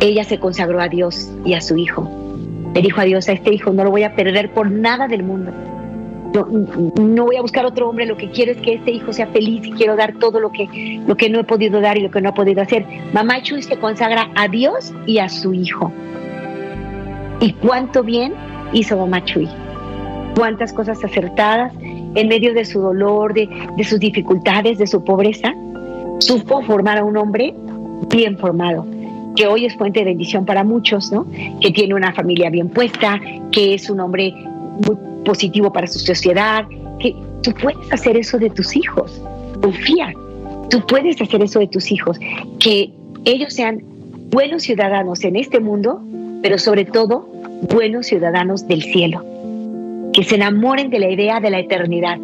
[0.00, 2.10] ella se consagró a Dios y a su hijo.
[2.74, 5.22] Le dijo a Dios, a este hijo no lo voy a perder por nada del
[5.22, 5.52] mundo.
[6.32, 9.66] No, voy a buscar otro hombre, lo que quiero es que este hijo sea feliz
[9.66, 12.20] y quiero dar todo lo que, lo que no he podido dar y lo que
[12.20, 12.86] no he podido hacer.
[13.12, 15.92] Mamá Chuy se consagra a Dios y a su hijo.
[17.40, 18.34] Y cuánto bien
[18.72, 19.48] hizo Mamá Chuy.
[20.36, 25.52] Cuántas cosas acertadas en medio de su dolor, de, de sus dificultades, de su pobreza,
[26.18, 27.54] supo formar a un hombre
[28.08, 28.86] bien formado
[29.36, 31.26] que hoy es fuente de bendición para muchos, ¿no?
[31.60, 33.20] Que tiene una familia bien puesta,
[33.52, 34.34] que es un hombre
[34.86, 36.64] muy positivo para su sociedad,
[36.98, 39.20] que tú puedes hacer eso de tus hijos.
[39.62, 40.12] Confía,
[40.70, 42.18] tú puedes hacer eso de tus hijos,
[42.58, 42.90] que
[43.24, 43.82] ellos sean
[44.30, 46.00] buenos ciudadanos en este mundo,
[46.42, 47.28] pero sobre todo
[47.72, 49.24] buenos ciudadanos del cielo,
[50.12, 52.18] que se enamoren de la idea de la eternidad.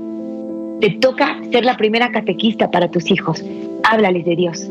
[0.80, 3.42] Te toca ser la primera catequista para tus hijos.
[3.82, 4.70] Háblales de Dios.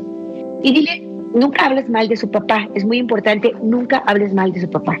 [0.62, 1.02] Y dile,
[1.34, 2.68] nunca hables mal de su papá.
[2.74, 4.98] Es muy importante, nunca hables mal de su papá.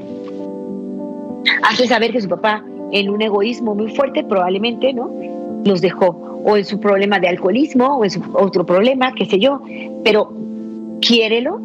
[1.62, 2.64] Hazle saber que su papá
[3.00, 5.10] en un egoísmo muy fuerte, probablemente, ¿no?
[5.64, 9.38] Los dejó, o en su problema de alcoholismo, o en su otro problema, qué sé
[9.38, 9.60] yo,
[10.04, 10.32] pero
[11.00, 11.60] quiérelo,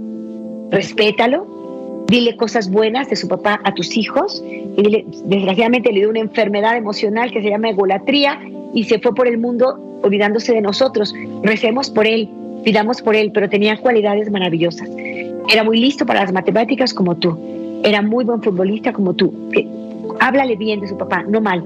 [0.70, 6.20] respétalo, dile cosas buenas de su papá a tus hijos, y desgraciadamente le dio una
[6.20, 8.40] enfermedad emocional que se llama egolatría
[8.74, 11.14] y se fue por el mundo olvidándose de nosotros.
[11.44, 12.30] Recemos por él,
[12.64, 14.90] pidamos por él, pero tenía cualidades maravillosas.
[15.52, 17.38] Era muy listo para las matemáticas como tú,
[17.84, 19.34] era muy buen futbolista como tú
[20.22, 21.64] háblale bien de su papá, no mal.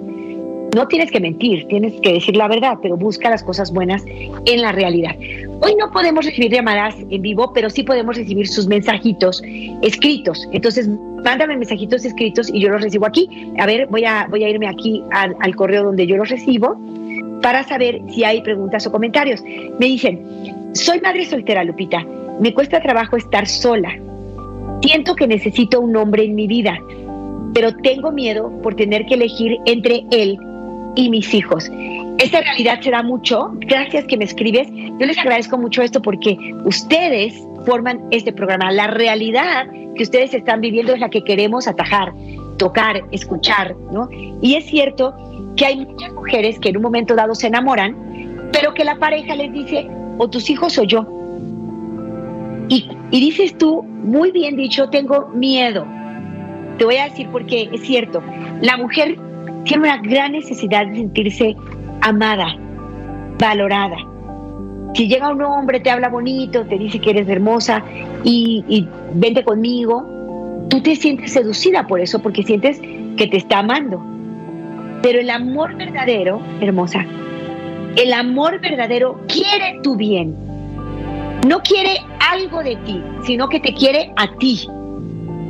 [0.75, 4.03] No tienes que mentir, tienes que decir la verdad, pero busca las cosas buenas
[4.45, 5.15] en la realidad.
[5.61, 9.41] Hoy no podemos recibir llamadas en vivo, pero sí podemos recibir sus mensajitos
[9.81, 10.47] escritos.
[10.51, 10.89] Entonces,
[11.23, 13.29] mándame mensajitos escritos y yo los recibo aquí.
[13.57, 16.77] A ver, voy a, voy a irme aquí al, al correo donde yo los recibo
[17.41, 19.43] para saber si hay preguntas o comentarios.
[19.79, 22.05] Me dicen, soy madre soltera, Lupita.
[22.41, 23.97] Me cuesta trabajo estar sola.
[24.81, 26.77] Siento que necesito un hombre en mi vida
[27.55, 30.37] pero tengo miedo por tener que elegir entre él
[30.95, 31.71] y mis hijos.
[32.17, 33.51] Esta realidad se da mucho.
[33.61, 34.67] Gracias que me escribes.
[34.69, 37.33] Yo les agradezco mucho esto porque ustedes
[37.65, 38.73] forman este programa.
[38.73, 42.13] La realidad que ustedes están viviendo es la que queremos atajar,
[42.57, 44.09] tocar, escuchar, ¿no?
[44.41, 45.15] Y es cierto
[45.55, 49.33] que hay muchas mujeres que en un momento dado se enamoran, pero que la pareja
[49.33, 49.87] les dice,
[50.17, 51.07] o tus hijos o yo.
[52.67, 55.85] Y, y dices tú, muy bien dicho, tengo miedo.
[56.77, 58.21] Te voy a decir porque es cierto,
[58.61, 59.17] la mujer
[59.63, 61.55] tiene una gran necesidad de sentirse
[62.01, 62.55] amada,
[63.39, 63.97] valorada.
[64.93, 67.83] Si llega un hombre, te habla bonito, te dice que eres hermosa
[68.23, 70.05] y, y vente conmigo,
[70.69, 74.01] tú te sientes seducida por eso, porque sientes que te está amando.
[75.01, 77.05] Pero el amor verdadero, hermosa,
[77.95, 80.35] el amor verdadero quiere tu bien.
[81.47, 81.97] No quiere
[82.31, 84.67] algo de ti, sino que te quiere a ti.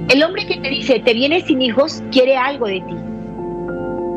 [0.09, 2.95] El hombre que te dice, te vienes sin hijos, quiere algo de ti.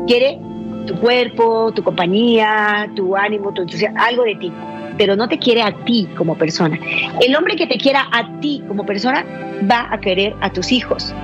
[0.07, 0.39] Quiere
[0.85, 4.51] tu cuerpo, tu compañía, tu ánimo, tu entusiasmo, algo de ti.
[4.97, 6.77] pero no te quiere a ti como persona.
[7.21, 9.25] El hombre que te quiera a ti como persona
[9.71, 11.15] va a querer a tus hijos.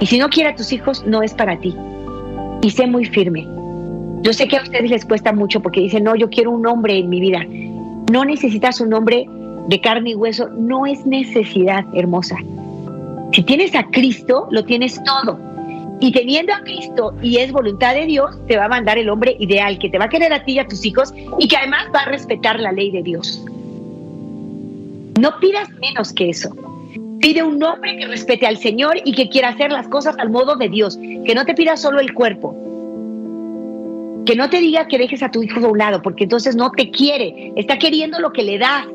[0.00, 1.74] Y si no quiere a tus hijos, no es para ti.
[2.62, 3.46] Y sé muy firme.
[4.22, 6.98] Yo sé que a ustedes les cuesta mucho porque dicen, no, yo quiero un hombre
[6.98, 7.46] en mi vida.
[8.10, 9.26] No necesitas un hombre
[9.68, 12.36] de carne y hueso, no es necesidad, hermosa.
[13.34, 15.38] Si tienes a Cristo, lo tienes todo.
[16.00, 19.36] Y teniendo a Cristo y es voluntad de Dios, te va a mandar el hombre
[19.40, 21.86] ideal, que te va a querer a ti y a tus hijos y que además
[21.92, 23.44] va a respetar la ley de Dios.
[25.18, 26.54] No pidas menos que eso.
[27.20, 30.54] Pide un hombre que respete al Señor y que quiera hacer las cosas al modo
[30.54, 32.54] de Dios, que no te pida solo el cuerpo,
[34.26, 36.70] que no te diga que dejes a tu hijo de un lado, porque entonces no
[36.70, 38.86] te quiere, está queriendo lo que le das,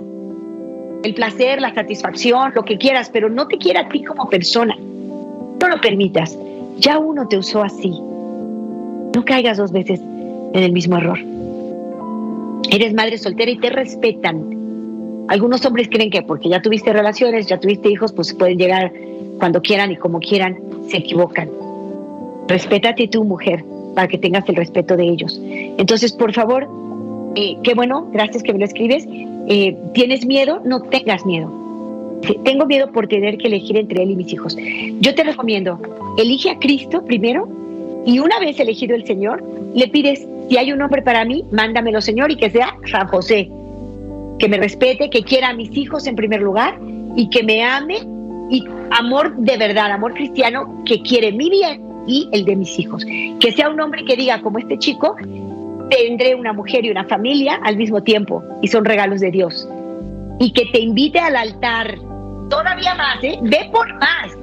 [1.04, 4.76] el placer, la satisfacción, lo que quieras, pero no te quiere a ti como persona.
[4.78, 6.38] No lo permitas.
[6.78, 7.90] Ya uno te usó así.
[7.90, 11.20] No caigas dos veces en el mismo error.
[12.70, 15.26] Eres madre soltera y te respetan.
[15.28, 18.92] Algunos hombres creen que porque ya tuviste relaciones, ya tuviste hijos, pues pueden llegar
[19.38, 20.58] cuando quieran y como quieran.
[20.90, 21.50] Se equivocan.
[22.48, 23.64] Respétate tú, mujer,
[23.96, 25.40] para que tengas el respeto de ellos.
[25.44, 26.68] Entonces, por favor,
[27.40, 29.08] eh, qué bueno, gracias que me lo escribes.
[29.48, 30.62] Eh, ¿Tienes miedo?
[30.66, 31.50] No tengas miedo.
[32.44, 34.58] Tengo miedo por tener que elegir entre él y mis hijos.
[35.00, 35.80] Yo te recomiendo,
[36.18, 37.48] elige a Cristo primero
[38.06, 39.42] y una vez elegido el Señor,
[39.74, 43.50] le pides, si hay un hombre para mí, mándamelo Señor y que sea San José,
[44.38, 46.78] que me respete, que quiera a mis hijos en primer lugar
[47.16, 48.00] y que me ame
[48.50, 53.06] y amor de verdad, amor cristiano que quiere mi bien y el de mis hijos.
[53.40, 55.16] Que sea un hombre que diga, como este chico,
[55.90, 59.68] tendré una mujer y una familia al mismo tiempo y son regalos de Dios.
[60.40, 61.96] Y que te invite al altar
[62.50, 63.38] todavía más, ¿eh?
[63.42, 64.36] ve por más.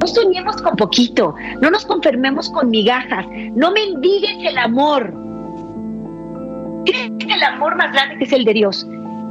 [0.00, 5.14] No soñemos con poquito, no nos conformemos con migajas, no mendigues el amor.
[6.84, 8.86] Tienes el amor más grande que es el de Dios.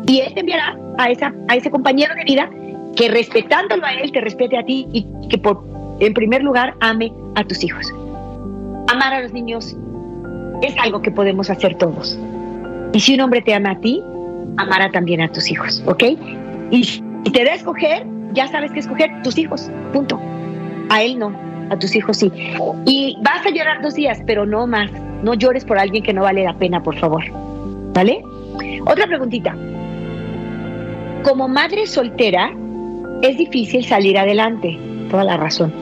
[0.08, 2.50] Y Él te enviará a, esa, a ese compañero de vida
[2.96, 5.64] que respetándolo a Él te respete a ti y que por,
[6.00, 7.94] en primer lugar ame a tus hijos.
[8.88, 9.76] Amar a los niños
[10.64, 12.18] es algo que podemos hacer todos.
[12.94, 14.02] Y si un hombre te ama a ti,
[14.58, 16.04] amará también a tus hijos, ¿ok?
[16.72, 20.20] Y si te da a escoger, ya sabes que escoger tus hijos, punto.
[20.90, 21.36] A él no,
[21.70, 22.32] a tus hijos sí.
[22.86, 24.90] Y vas a llorar dos días, pero no más.
[25.24, 27.24] No llores por alguien que no vale la pena, por favor.
[27.94, 28.24] ¿Vale?
[28.86, 29.56] Otra preguntita.
[31.24, 32.52] Como madre soltera,
[33.22, 34.78] es difícil salir adelante.
[35.10, 35.74] Toda la razón.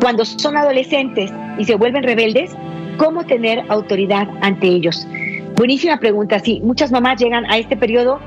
[0.00, 2.54] Cuando son adolescentes y se vuelven rebeldes,
[2.96, 5.06] ¿cómo tener autoridad ante ellos?
[5.56, 6.38] Buenísima pregunta.
[6.38, 8.20] Sí, muchas mamás llegan a este periodo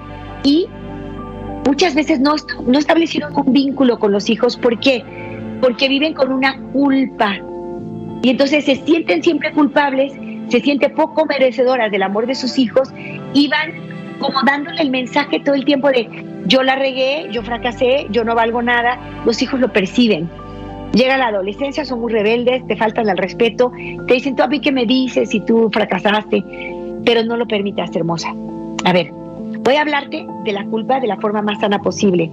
[0.44, 0.68] y
[1.66, 4.58] muchas veces no, no establecieron un vínculo con los hijos.
[4.58, 5.04] ¿Por qué?
[5.62, 7.36] Porque viven con una culpa.
[8.24, 10.14] Y entonces se sienten siempre culpables,
[10.50, 12.90] se sienten poco merecedoras del amor de sus hijos
[13.34, 13.72] y van
[14.20, 16.08] como dándole el mensaje todo el tiempo de
[16.48, 18.98] yo la regué, yo fracasé, yo no valgo nada.
[19.26, 20.30] Los hijos lo perciben.
[20.94, 23.72] Llega la adolescencia, son muy rebeldes, te faltan el respeto,
[24.08, 26.44] te dicen, tú a mí qué me dices si tú fracasaste,
[27.06, 28.34] pero no lo permitas, hermosa.
[28.84, 32.32] A ver, voy a hablarte de la culpa de la forma más sana posible.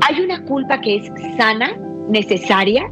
[0.00, 1.76] Hay una culpa que es sana,
[2.08, 2.90] necesaria,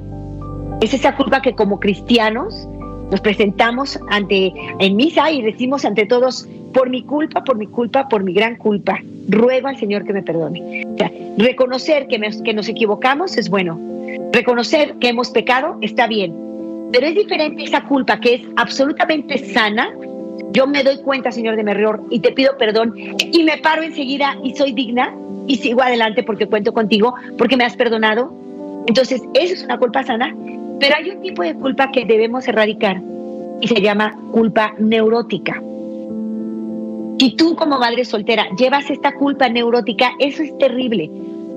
[0.80, 2.68] es esa culpa que como cristianos
[3.10, 8.08] nos presentamos ante en misa y decimos ante todos por mi culpa, por mi culpa,
[8.08, 9.00] por mi gran culpa.
[9.28, 10.86] Ruego al Señor que me perdone.
[11.36, 13.89] reconocer que, que nos equivocamos es bueno.
[14.32, 16.34] Reconocer que hemos pecado está bien.
[16.92, 19.90] Pero es diferente esa culpa que es absolutamente sana.
[20.52, 21.72] Yo me doy cuenta, Señor, de mi
[22.10, 25.14] y te pido perdón y me paro enseguida y soy digna
[25.46, 28.32] y sigo adelante porque cuento contigo, porque me has perdonado.
[28.86, 30.34] Entonces, eso es una culpa sana.
[30.80, 33.00] Pero hay un tipo de culpa que debemos erradicar
[33.60, 35.62] y se llama culpa neurótica.
[37.18, 41.10] Si tú como madre soltera llevas esta culpa neurótica, eso es terrible.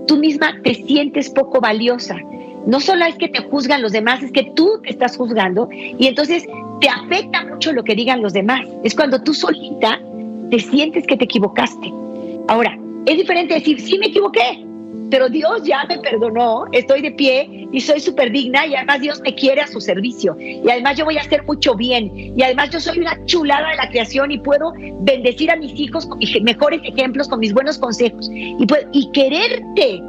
[0.08, 2.18] Tú misma te sientes poco valiosa.
[2.66, 6.08] No solo es que te juzgan los demás, es que tú te estás juzgando y
[6.08, 6.46] entonces
[6.80, 8.66] te afecta mucho lo que digan los demás.
[8.84, 10.00] Es cuando tú solita
[10.50, 11.92] te sientes que te equivocaste.
[12.48, 14.66] Ahora, es diferente decir, sí me equivoqué,
[15.14, 19.22] pero Dios ya me perdonó, estoy de pie y soy súper digna y además Dios
[19.22, 22.72] me quiere a su servicio y además yo voy a hacer mucho bien y además
[22.72, 26.82] yo soy una chulada de la creación y puedo bendecir a mis hijos con mejores
[26.84, 30.02] ejemplos, con mis buenos consejos y, y quererte,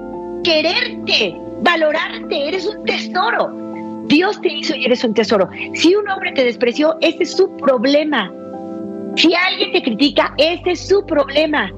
[0.42, 3.52] quererte, valorarte, eres un tesoro.
[4.07, 5.50] Dios te hizo y eres un tesoro.
[5.74, 8.32] Si un hombre te despreció, ese es su problema.
[9.16, 11.70] Si alguien te critica, ese es su problema.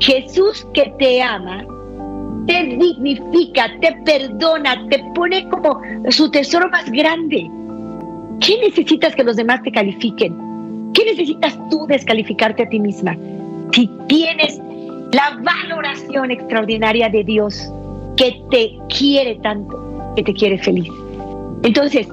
[0.00, 1.64] Jesús que te ama
[2.46, 7.50] te dignifica, te perdona, te pone como su tesoro más grande.
[8.40, 10.92] ¿Qué necesitas que los demás te califiquen?
[10.94, 13.16] ¿Qué necesitas tú descalificarte a ti misma?
[13.72, 14.60] si tienes
[15.12, 17.70] la valoración extraordinaria de Dios
[18.16, 20.88] que te quiere tanto, que te quiere feliz.
[21.62, 22.08] Entonces,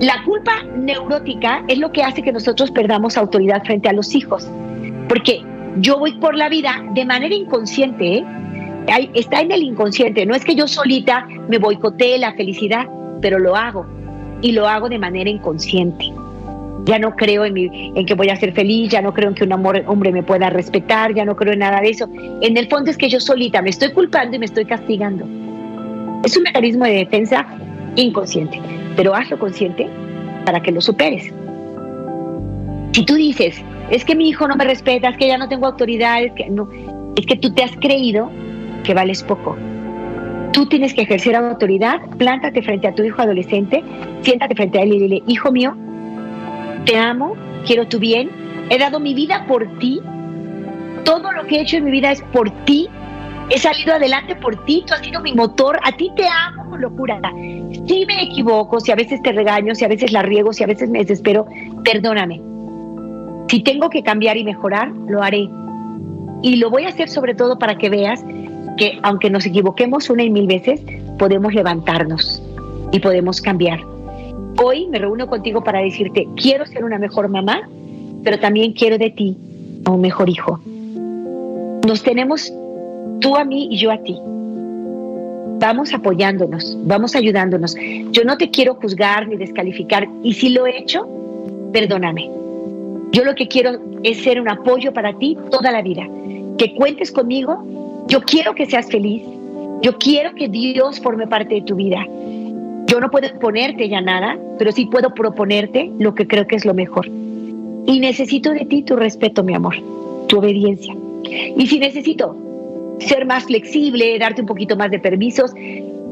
[0.00, 4.48] la culpa neurótica es lo que hace que nosotros perdamos autoridad frente a los hijos,
[5.08, 5.42] porque
[5.80, 8.26] yo voy por la vida de manera inconsciente, ¿eh?
[9.14, 12.86] Está en el inconsciente, no es que yo solita me boicotee la felicidad,
[13.20, 13.86] pero lo hago
[14.40, 16.12] y lo hago de manera inconsciente.
[16.84, 19.44] Ya no creo en, en que voy a ser feliz, ya no creo en que
[19.44, 22.08] un amor, hombre me pueda respetar, ya no creo en nada de eso.
[22.40, 25.26] En el fondo es que yo solita me estoy culpando y me estoy castigando.
[26.24, 27.46] Es un mecanismo de defensa
[27.96, 28.60] inconsciente,
[28.96, 29.88] pero hazlo consciente
[30.46, 31.32] para que lo superes.
[32.92, 35.66] Si tú dices, es que mi hijo no me respeta, es que ya no tengo
[35.66, 36.68] autoridad, es que no,
[37.16, 38.30] es que tú te has creído
[38.84, 39.56] que vales poco.
[40.52, 43.84] Tú tienes que ejercer autoridad, plántate frente a tu hijo adolescente,
[44.22, 45.76] siéntate frente a él y dile, hijo mío,
[46.84, 47.34] te amo,
[47.66, 48.30] quiero tu bien,
[48.70, 50.00] he dado mi vida por ti,
[51.04, 52.88] todo lo que he hecho en mi vida es por ti,
[53.50, 56.80] he salido adelante por ti, tú has sido mi motor, a ti te amo con
[56.80, 57.20] locura.
[57.86, 60.66] Si me equivoco, si a veces te regaño, si a veces la riego, si a
[60.66, 61.46] veces me desespero,
[61.84, 62.40] perdóname.
[63.48, 65.48] Si tengo que cambiar y mejorar, lo haré.
[66.42, 68.24] Y lo voy a hacer sobre todo para que veas
[68.78, 70.80] que aunque nos equivoquemos una y mil veces,
[71.18, 72.42] podemos levantarnos
[72.92, 73.80] y podemos cambiar.
[74.62, 77.68] Hoy me reúno contigo para decirte, quiero ser una mejor mamá,
[78.24, 79.36] pero también quiero de ti
[79.84, 80.58] a un mejor hijo.
[81.86, 82.52] Nos tenemos
[83.20, 84.16] tú a mí y yo a ti.
[85.60, 87.76] Vamos apoyándonos, vamos ayudándonos.
[88.12, 91.06] Yo no te quiero juzgar ni descalificar y si lo he hecho,
[91.72, 92.30] perdóname.
[93.10, 96.06] Yo lo que quiero es ser un apoyo para ti toda la vida.
[96.58, 97.64] Que cuentes conmigo
[98.08, 99.22] yo quiero que seas feliz.
[99.82, 102.04] Yo quiero que Dios forme parte de tu vida.
[102.86, 106.64] Yo no puedo ponerte ya nada, pero sí puedo proponerte lo que creo que es
[106.64, 107.06] lo mejor.
[107.06, 109.76] Y necesito de ti tu respeto, mi amor,
[110.26, 110.96] tu obediencia.
[111.56, 112.34] Y si necesito
[112.98, 115.52] ser más flexible, darte un poquito más de permisos,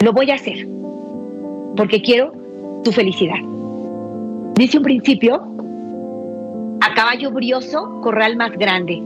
[0.03, 0.67] lo voy a hacer.
[1.77, 2.33] Porque quiero
[2.85, 3.39] tu felicidad.
[4.55, 5.43] Dice un principio,
[6.81, 9.03] a caballo brioso, corral más grande.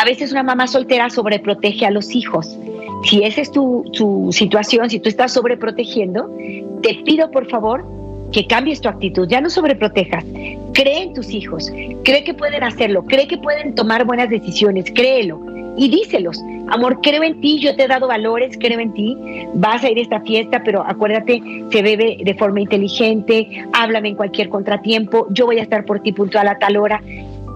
[0.00, 2.56] A veces una mamá soltera sobreprotege a los hijos.
[3.04, 3.84] Si esa es tu,
[4.32, 6.34] situación, si tú estás sobreprotegiendo,
[6.82, 7.84] te pido por favor
[8.32, 10.24] que cambies tu actitud, ya no sobreprotejas,
[10.72, 11.70] cree en tus hijos,
[12.02, 15.38] cree que pueden hacerlo, cree que pueden tomar buenas decisiones, créelo.
[15.76, 19.18] Y díselos, amor, creo en ti, yo te he dado valores, creo en ti,
[19.52, 24.14] vas a ir a esta fiesta, pero acuérdate, se bebe de forma inteligente, háblame en
[24.14, 27.02] cualquier contratiempo, yo voy a estar por ti puntual a tal hora,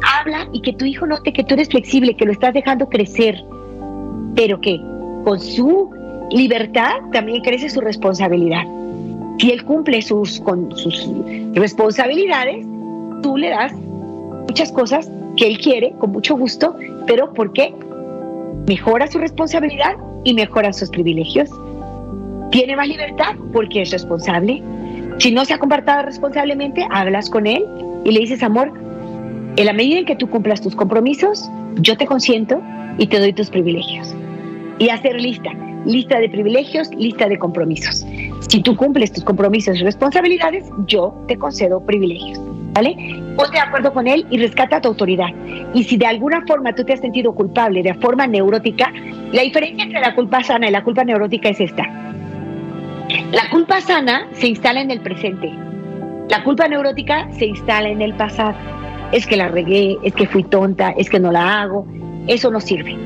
[0.02, 3.42] habla y que tu hijo note que tú eres flexible, que lo estás dejando crecer,
[4.34, 4.80] pero que
[5.24, 5.90] con su
[6.30, 8.64] libertad también crece su responsabilidad.
[9.38, 11.08] Si él cumple sus, con sus
[11.54, 12.66] responsabilidades,
[13.22, 13.72] tú le das
[14.48, 16.76] muchas cosas que él quiere con mucho gusto,
[17.06, 17.74] pero porque
[18.68, 21.50] mejora su responsabilidad y mejora sus privilegios.
[22.50, 24.62] Tiene más libertad porque es responsable.
[25.18, 27.64] Si no se ha comportado responsablemente, hablas con él
[28.04, 28.72] y le dices, amor,
[29.56, 32.60] en la medida en que tú cumplas tus compromisos, yo te consiento
[32.98, 34.12] y te doy tus privilegios.
[34.78, 35.52] Y hacer lista,
[35.86, 38.04] lista de privilegios, lista de compromisos.
[38.48, 42.40] Si tú cumples tus compromisos y responsabilidades, yo te concedo privilegios.
[42.72, 42.96] ¿Vale?
[43.36, 45.28] Ponte de acuerdo con él y rescata tu autoridad.
[45.72, 48.92] Y si de alguna forma tú te has sentido culpable de forma neurótica,
[49.30, 51.84] la diferencia entre la culpa sana y la culpa neurótica es esta.
[53.30, 55.52] La culpa sana se instala en el presente.
[56.28, 58.56] La culpa neurótica se instala en el pasado
[59.12, 61.86] es que la regué, es que fui tonta, es que no la hago,
[62.26, 62.96] eso no sirve.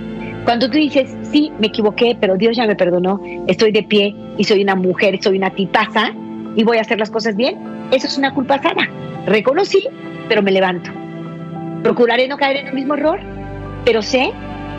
[0.45, 4.45] Cuando tú dices, sí, me equivoqué, pero Dios ya me perdonó, estoy de pie y
[4.45, 6.13] soy una mujer, soy una tipaza
[6.57, 7.59] y voy a hacer las cosas bien,
[7.91, 8.89] eso es una culpa sana.
[9.27, 9.87] Reconocí,
[10.29, 10.91] pero me levanto.
[11.83, 13.21] Procuraré no caer en el mismo error,
[13.85, 14.33] pero sé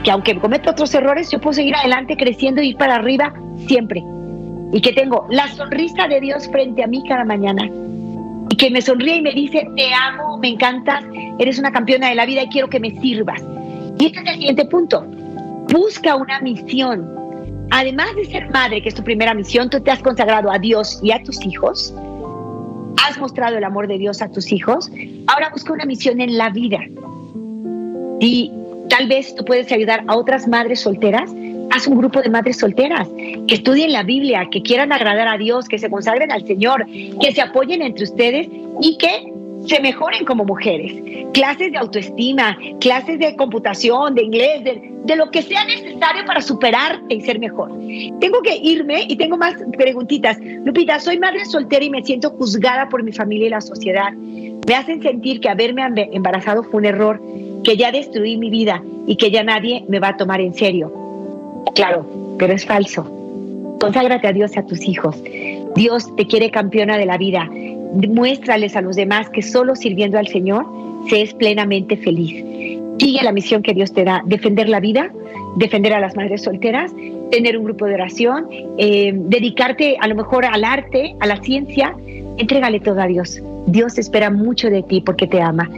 [0.04, 3.34] que aunque cometa otros errores, yo puedo seguir adelante creciendo y ir para arriba
[3.68, 4.04] siempre.
[4.72, 7.70] Y que tengo la sonrisa de Dios frente a mí cada mañana
[8.60, 11.04] que me sonríe y me dice, te amo, me encantas,
[11.40, 13.42] eres una campeona de la vida y quiero que me sirvas.
[13.98, 15.02] Y este es el siguiente punto.
[15.72, 17.10] Busca una misión.
[17.72, 21.00] Además de ser madre, que es tu primera misión, tú te has consagrado a Dios
[21.02, 21.94] y a tus hijos.
[23.08, 24.92] Has mostrado el amor de Dios a tus hijos.
[25.28, 26.80] Ahora busca una misión en la vida.
[28.20, 28.52] Y
[28.90, 31.32] tal vez tú puedes ayudar a otras madres solteras
[31.72, 33.08] haz un grupo de madres solteras
[33.48, 37.32] que estudien la Biblia, que quieran agradar a Dios, que se consagren al Señor, que
[37.34, 38.48] se apoyen entre ustedes
[38.82, 39.34] y que
[39.68, 40.94] se mejoren como mujeres.
[41.34, 47.16] Clases de autoestima, clases de computación, de inglés, de, lo que sea necesario para superarte
[47.16, 47.72] y ser mejor.
[48.20, 50.38] Tengo que irme y tengo más preguntitas.
[50.64, 54.14] Lupita, soy madre soltera y me siento juzgada por mi familia y la sociedad.
[54.14, 57.22] Me hacen sentir que haberme embarazado fue un error
[57.64, 61.09] que ya destruí mi vida y que ya nadie me va a tomar en serio.
[61.76, 62.06] Claro,
[62.38, 63.10] pero es falso.
[63.80, 65.22] Conságrate a Dios y a tus hijos.
[65.76, 67.50] Dios te quiere campeona de la vida.
[68.10, 70.66] Muéstrales a los demás que solo sirviendo al Señor
[71.10, 72.44] se es plenamente feliz.
[73.00, 75.12] Sigue la misión que Dios te da, defender la vida,
[75.56, 76.92] defender a las madres solteras,
[77.32, 78.48] tener un grupo de oración,
[78.78, 81.96] eh, dedicarte a lo mejor al arte, a la ciencia,
[82.38, 83.42] entrégale todo a Dios.
[83.68, 85.70] Dios espera mucho de ti porque te ama.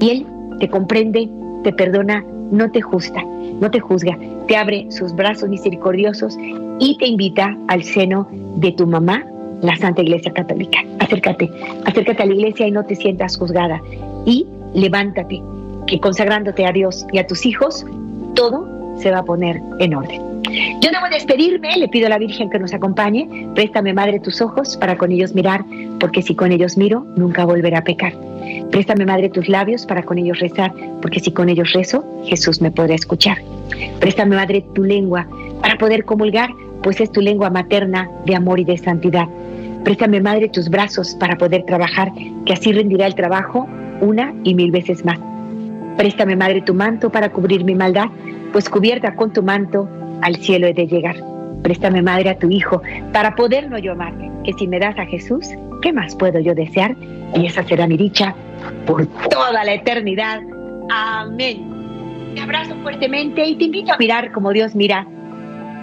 [0.00, 0.26] Y Él
[0.60, 1.28] te comprende,
[1.64, 3.22] te perdona, no te juzga,
[3.60, 6.36] no te juzga, te abre sus brazos misericordiosos
[6.78, 9.24] y te invita al seno de tu mamá,
[9.62, 10.78] la Santa Iglesia Católica.
[10.98, 11.50] Acércate,
[11.84, 13.80] acércate a la iglesia y no te sientas juzgada.
[14.24, 15.42] Y levántate,
[15.86, 17.86] que consagrándote a Dios y a tus hijos,
[18.34, 20.36] todo se va a poner en orden.
[20.80, 23.48] Yo debo despedirme, le pido a la Virgen que nos acompañe.
[23.54, 25.64] Préstame, Madre, tus ojos para con ellos mirar,
[25.98, 28.14] porque si con ellos miro, nunca volveré a pecar.
[28.70, 30.72] Préstame, Madre, tus labios para con ellos rezar,
[31.02, 33.38] porque si con ellos rezo, Jesús me podrá escuchar.
[34.00, 35.26] Préstame, Madre, tu lengua
[35.60, 36.50] para poder comulgar,
[36.82, 39.26] pues es tu lengua materna de amor y de santidad.
[39.84, 42.12] Préstame, Madre, tus brazos para poder trabajar,
[42.44, 43.68] que así rendirá el trabajo
[44.00, 45.18] una y mil veces más.
[45.96, 48.06] Préstame, Madre, tu manto para cubrir mi maldad,
[48.56, 49.86] pues cubierta con tu manto
[50.22, 51.14] al cielo he de llegar.
[51.62, 52.80] Préstame, Madre, a tu Hijo,
[53.12, 55.46] para poderlo yo amar, que si me das a Jesús,
[55.82, 56.96] ¿qué más puedo yo desear?
[57.34, 58.34] Y esa será mi dicha
[58.86, 60.40] por toda la eternidad.
[60.88, 62.32] Amén.
[62.34, 65.06] Te abrazo fuertemente y te invito a mirar como Dios mira.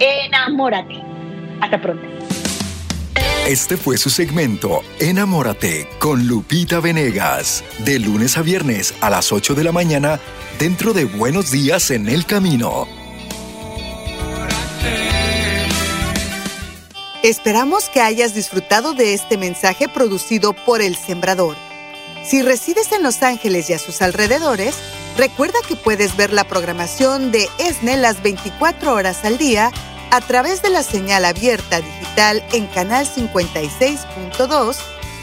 [0.00, 1.00] Enamórate.
[1.60, 2.04] Hasta pronto.
[3.46, 9.54] Este fue su segmento Enamórate con Lupita Venegas, de lunes a viernes a las 8
[9.54, 10.18] de la mañana,
[10.58, 12.86] dentro de Buenos Días en el Camino.
[17.22, 21.56] Esperamos que hayas disfrutado de este mensaje producido por El Sembrador.
[22.22, 24.74] Si resides en Los Ángeles y a sus alrededores,
[25.16, 29.72] recuerda que puedes ver la programación de ESNE las 24 horas al día
[30.10, 34.76] a través de la señal abierta digital en Canal 56.2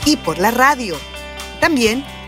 [0.06, 0.98] y por la radio.
[1.60, 2.04] También